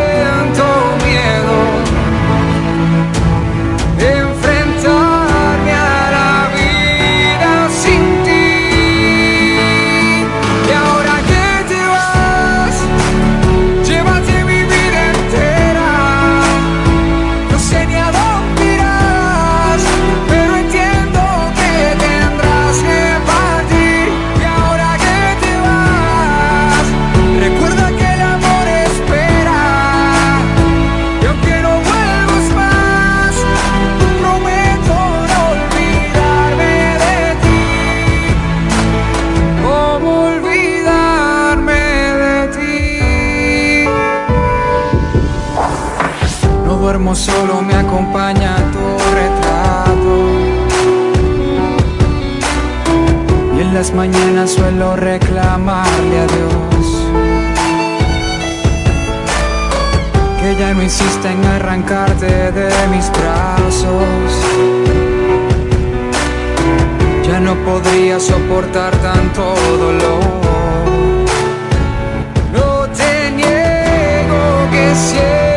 las 53.79 53.93
mañanas 53.93 54.51
suelo 54.51 54.97
reclamarle 54.97 56.19
a 56.19 56.27
Dios 56.27 56.85
que 60.41 60.55
ya 60.59 60.73
no 60.73 60.83
insista 60.83 61.31
en 61.31 61.45
arrancarte 61.45 62.51
de 62.51 62.69
mis 62.91 63.09
brazos. 63.09 64.31
Ya 67.25 67.39
no 67.39 67.55
podría 67.63 68.19
soportar 68.19 68.93
tanto 68.97 69.55
dolor. 69.77 70.23
No 72.51 72.85
te 72.97 73.31
niego 73.31 74.41
que 74.71 74.93
siento 74.93 75.48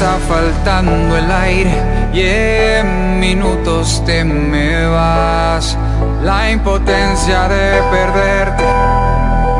está 0.00 0.18
faltando 0.26 1.14
el 1.14 1.30
aire 1.30 1.74
y 2.14 2.22
en 2.22 3.20
minutos 3.20 4.02
te 4.06 4.24
me 4.24 4.86
vas. 4.86 5.76
La 6.22 6.50
impotencia 6.50 7.46
de 7.48 7.82
perderte 7.90 8.64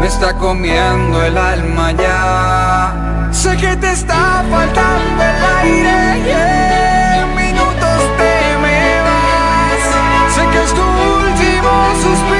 me 0.00 0.06
está 0.06 0.32
comiendo 0.32 1.22
el 1.22 1.36
alma 1.36 1.92
ya. 1.92 3.28
Sé 3.30 3.54
que 3.58 3.76
te 3.76 3.92
está 3.92 4.42
faltando 4.50 5.22
el 5.22 5.44
aire 5.60 5.98
y 6.24 6.30
en 7.20 7.34
minutos 7.36 8.00
te 8.16 8.34
me 8.62 8.80
vas. 9.06 10.34
Sé 10.34 10.42
que 10.52 10.64
es 10.64 10.72
tu 10.72 10.80
último 10.80 11.70
suspiro. 12.02 12.39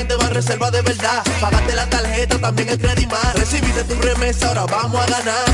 Gente 0.00 0.16
va 0.16 0.28
reserva 0.30 0.70
de 0.70 0.80
verdad. 0.80 1.22
Pagaste 1.40 1.74
la 1.74 1.86
tarjeta, 1.90 2.38
también 2.38 2.68
el 2.70 2.78
Credimar. 2.78 3.36
Recibiste 3.36 3.84
tu 3.84 3.94
remesa, 4.00 4.48
ahora 4.48 4.64
vamos 4.64 5.00
a 5.02 5.06
ganar. 5.06 5.44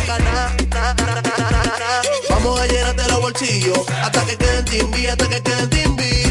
Vamos 2.30 2.60
a 2.60 2.66
llenarte 2.66 3.08
los 3.08 3.20
bolsillos 3.20 3.80
hasta 4.02 4.24
que 4.24 4.36
queden 4.36 4.64
timbi, 4.64 5.06
hasta 5.06 5.28
que 5.28 5.42
queden 5.42 5.70
timbi. 5.70 6.25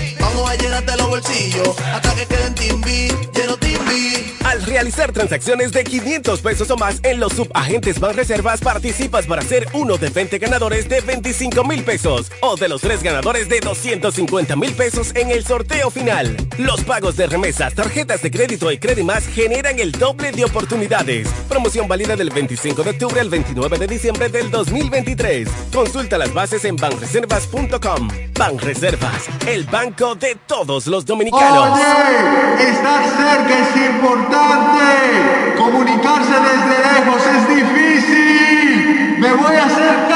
Al 4.45 4.63
realizar 4.63 5.11
transacciones 5.11 5.71
de 5.71 5.83
500 5.83 6.39
pesos 6.39 6.69
o 6.69 6.77
más 6.77 6.99
en 7.03 7.19
los 7.19 7.33
subagentes 7.33 7.99
Banreservas, 7.99 8.61
participas 8.61 9.25
para 9.25 9.41
ser 9.41 9.67
uno 9.73 9.97
de 9.97 10.09
20 10.09 10.37
ganadores 10.37 10.87
de 10.87 11.01
25 11.01 11.63
mil 11.63 11.83
pesos 11.83 12.31
o 12.41 12.55
de 12.55 12.69
los 12.69 12.81
tres 12.81 13.01
ganadores 13.01 13.49
de 13.49 13.59
250 13.59 14.55
mil 14.55 14.73
pesos 14.73 15.15
en 15.15 15.31
el 15.31 15.43
sorteo 15.43 15.89
final. 15.89 16.37
Los 16.57 16.83
pagos 16.83 17.17
de 17.17 17.27
remesas, 17.27 17.73
tarjetas 17.73 18.21
de 18.21 18.31
crédito 18.31 18.71
y 18.71 18.77
Credimas 18.77 19.25
generan 19.27 19.79
el 19.79 19.91
doble 19.91 20.31
de 20.31 20.45
oportunidades. 20.45 21.27
Promoción 21.49 21.87
válida 21.87 22.15
del 22.15 22.29
25 22.29 22.83
de 22.83 22.91
octubre 22.91 23.19
al 23.19 23.29
29 23.29 23.77
de 23.77 23.87
diciembre 23.87 24.29
del 24.29 24.51
2023. 24.51 25.49
Consulta 25.73 26.17
las 26.17 26.33
bases 26.33 26.63
en 26.65 26.75
banreservas.com. 26.75 28.09
Banreservas, 28.37 29.29
el 29.47 29.63
banco 29.63 30.13
de 30.15 30.35
todos 30.45 30.87
los 30.87 31.05
dominicanos. 31.05 31.69
Oye, 31.71 32.69
estar 32.69 33.03
cerca 33.05 33.59
es 33.59 33.75
importante. 33.89 35.55
Comunicarse 35.57 36.33
desde 36.33 36.77
lejos 36.93 37.21
es 37.25 37.47
difícil. 37.55 39.17
Me 39.19 39.31
voy 39.31 39.55
a 39.55 39.65
acercar. 39.65 40.15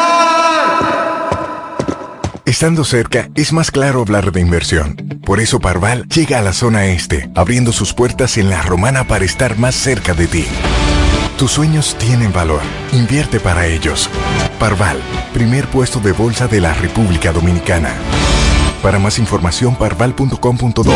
Estando 2.45 2.83
cerca, 2.83 3.29
es 3.35 3.53
más 3.53 3.71
claro 3.71 4.01
hablar 4.01 4.33
de 4.33 4.41
inversión. 4.41 4.97
Por 5.25 5.39
eso 5.39 5.59
Parval 5.59 6.05
llega 6.09 6.39
a 6.39 6.41
la 6.41 6.51
zona 6.51 6.87
este, 6.87 7.29
abriendo 7.35 7.71
sus 7.71 7.93
puertas 7.93 8.37
en 8.37 8.49
la 8.49 8.61
romana 8.63 9.05
para 9.05 9.23
estar 9.23 9.57
más 9.57 9.75
cerca 9.75 10.13
de 10.13 10.27
ti. 10.27 10.45
Tus 11.39 11.53
sueños 11.53 11.95
tienen 11.97 12.33
valor. 12.33 12.59
Invierte 12.91 13.39
para 13.39 13.65
ellos. 13.65 14.09
Parval, 14.59 14.99
primer 15.33 15.67
puesto 15.67 16.01
de 16.01 16.11
bolsa 16.11 16.49
de 16.49 16.59
la 16.59 16.73
República 16.73 17.31
Dominicana. 17.31 17.93
Para 18.83 18.99
más 18.99 19.19
información, 19.19 19.73
parval.com.do. 19.77 20.95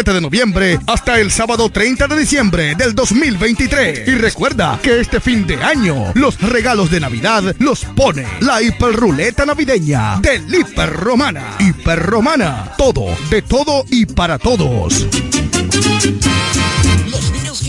de 0.03 0.19
noviembre 0.19 0.79
hasta 0.87 1.19
el 1.19 1.29
sábado 1.29 1.69
30 1.69 2.07
de 2.07 2.17
diciembre 2.17 2.73
del 2.75 2.95
2023. 2.95 4.07
Y 4.07 4.15
recuerda 4.15 4.79
que 4.81 4.99
este 4.99 5.19
fin 5.19 5.45
de 5.45 5.61
año 5.61 6.11
los 6.15 6.41
regalos 6.41 6.89
de 6.89 6.99
Navidad 6.99 7.55
los 7.59 7.85
pone 7.85 8.25
la 8.39 8.63
hiperruleta 8.63 9.45
navideña 9.45 10.19
del 10.19 10.53
Hiper 10.53 10.91
Romana. 10.91 11.55
Hiper 11.59 11.99
Romana, 11.99 12.71
todo, 12.77 13.15
de 13.29 13.43
todo 13.43 13.85
y 13.91 14.07
para 14.07 14.39
todos. 14.39 15.05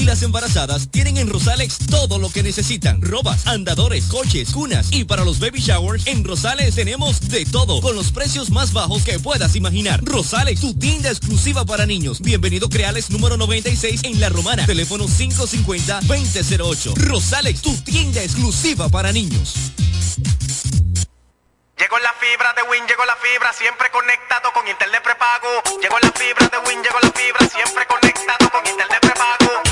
Y 0.03 0.05
las 0.05 0.21
embarazadas 0.23 0.89
tienen 0.91 1.17
en 1.17 1.31
Rosalex 1.31 1.79
todo 1.89 2.19
lo 2.19 2.29
que 2.29 2.43
necesitan. 2.43 3.01
Robas, 3.01 3.47
andadores, 3.47 4.07
coches, 4.07 4.51
cunas 4.51 4.89
y 4.91 5.05
para 5.05 5.25
los 5.25 5.39
baby 5.39 5.61
showers 5.61 6.09
en 6.09 6.25
Rosales 6.25 6.75
tenemos 6.75 7.21
de 7.29 7.45
todo 7.45 7.81
con 7.81 7.95
los 7.95 8.11
precios 8.11 8.51
más 8.51 8.73
bajos 8.73 9.05
que 9.05 9.21
puedas 9.21 9.55
imaginar. 9.55 10.03
Rosalex, 10.03 10.61
tu 10.61 10.75
tienda 10.75 11.09
exclusiva 11.09 11.65
para 11.65 11.87
niños. 11.87 12.21
Bienvenido 12.21 12.69
Creales 12.69 13.11
número 13.11 13.37
96 13.37 14.01
en 14.03 14.19
La 14.19 14.29
Romana. 14.29 14.67
Teléfono 14.67 15.07
550-2008. 15.07 16.95
Rosalex, 16.97 17.63
tu 17.63 17.73
tienda 17.83 18.25
exclusiva 18.25 18.89
para 18.89 19.13
niños. 19.13 19.55
Llegó 21.79 21.97
la 22.01 22.13
fibra 22.15 22.53
de 22.57 22.63
Win, 22.69 22.89
llegó 22.89 23.05
la 23.05 23.15
fibra, 23.23 23.53
siempre 23.53 23.89
conectado 23.93 24.53
con 24.53 24.67
internet 24.67 25.01
prepago. 25.05 25.63
Llegó 25.81 25.97
la 26.03 26.11
fibra 26.11 26.49
de 26.49 26.59
Win, 26.69 26.83
llegó 26.83 26.99
la 27.01 27.13
fibra, 27.13 27.47
siempre 27.47 27.87
conectado 27.87 28.51
con 28.51 28.67
internet 28.67 28.99
prepago. 29.01 29.72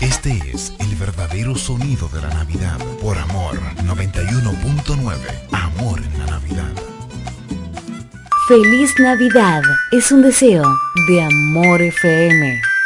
Este 0.00 0.40
es 0.52 0.72
el 0.78 0.94
verdadero 0.96 1.54
sonido 1.56 2.08
de 2.08 2.22
la 2.22 2.28
Navidad. 2.28 2.78
Por 3.00 3.18
Amor 3.18 3.60
91.9. 3.84 5.16
Amor 5.52 6.00
en 6.00 6.18
la 6.18 6.26
Navidad. 6.26 6.72
Feliz 8.48 8.94
Navidad 8.98 9.62
es 9.92 10.10
un 10.12 10.22
deseo 10.22 10.64
de 11.08 11.22
Amor 11.22 11.82
FM. 11.82 12.77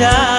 Yeah. 0.00 0.29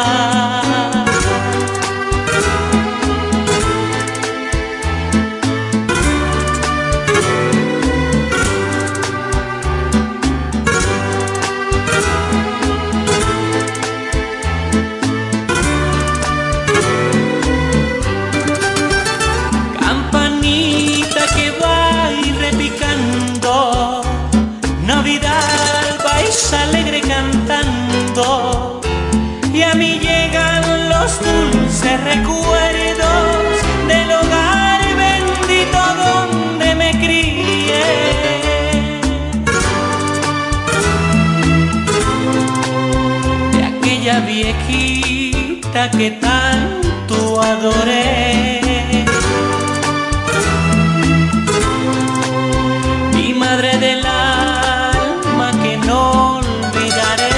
Mi 53.13 53.33
madre 53.35 53.77
del 53.77 54.03
alma 54.03 55.51
que 55.61 55.77
no 55.77 56.37
olvidaré. 56.37 57.29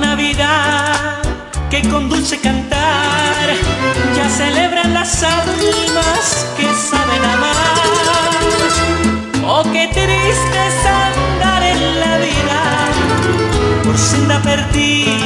Navidad 0.00 1.20
que 1.68 1.82
con 1.90 2.08
dulce 2.08 2.40
cantar 2.40 3.50
ya 4.16 4.30
celebran 4.30 4.94
las 4.94 5.22
almas 5.22 6.46
que 6.56 6.64
saben 6.72 7.22
amar. 7.34 8.30
Oh, 9.46 9.62
qué 9.74 9.88
triste 9.88 10.58
es 10.68 10.86
andar 10.86 11.62
en 11.62 12.00
la 12.00 12.16
vida 12.16 12.60
por 13.84 13.98
senda 13.98 14.40
perdida. 14.40 15.21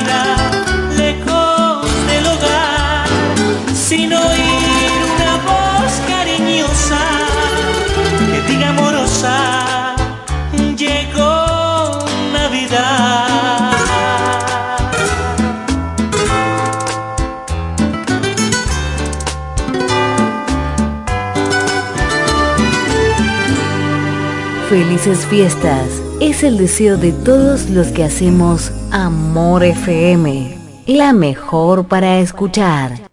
felices 24.76 25.24
fiestas. 25.24 26.02
Es 26.20 26.42
el 26.42 26.58
deseo 26.58 26.98
de 26.98 27.10
todos 27.10 27.70
los 27.70 27.86
que 27.88 28.04
hacemos 28.04 28.72
Amor 28.92 29.64
FM, 29.64 30.54
la 30.86 31.14
mejor 31.14 31.86
para 31.86 32.18
escuchar. 32.18 33.05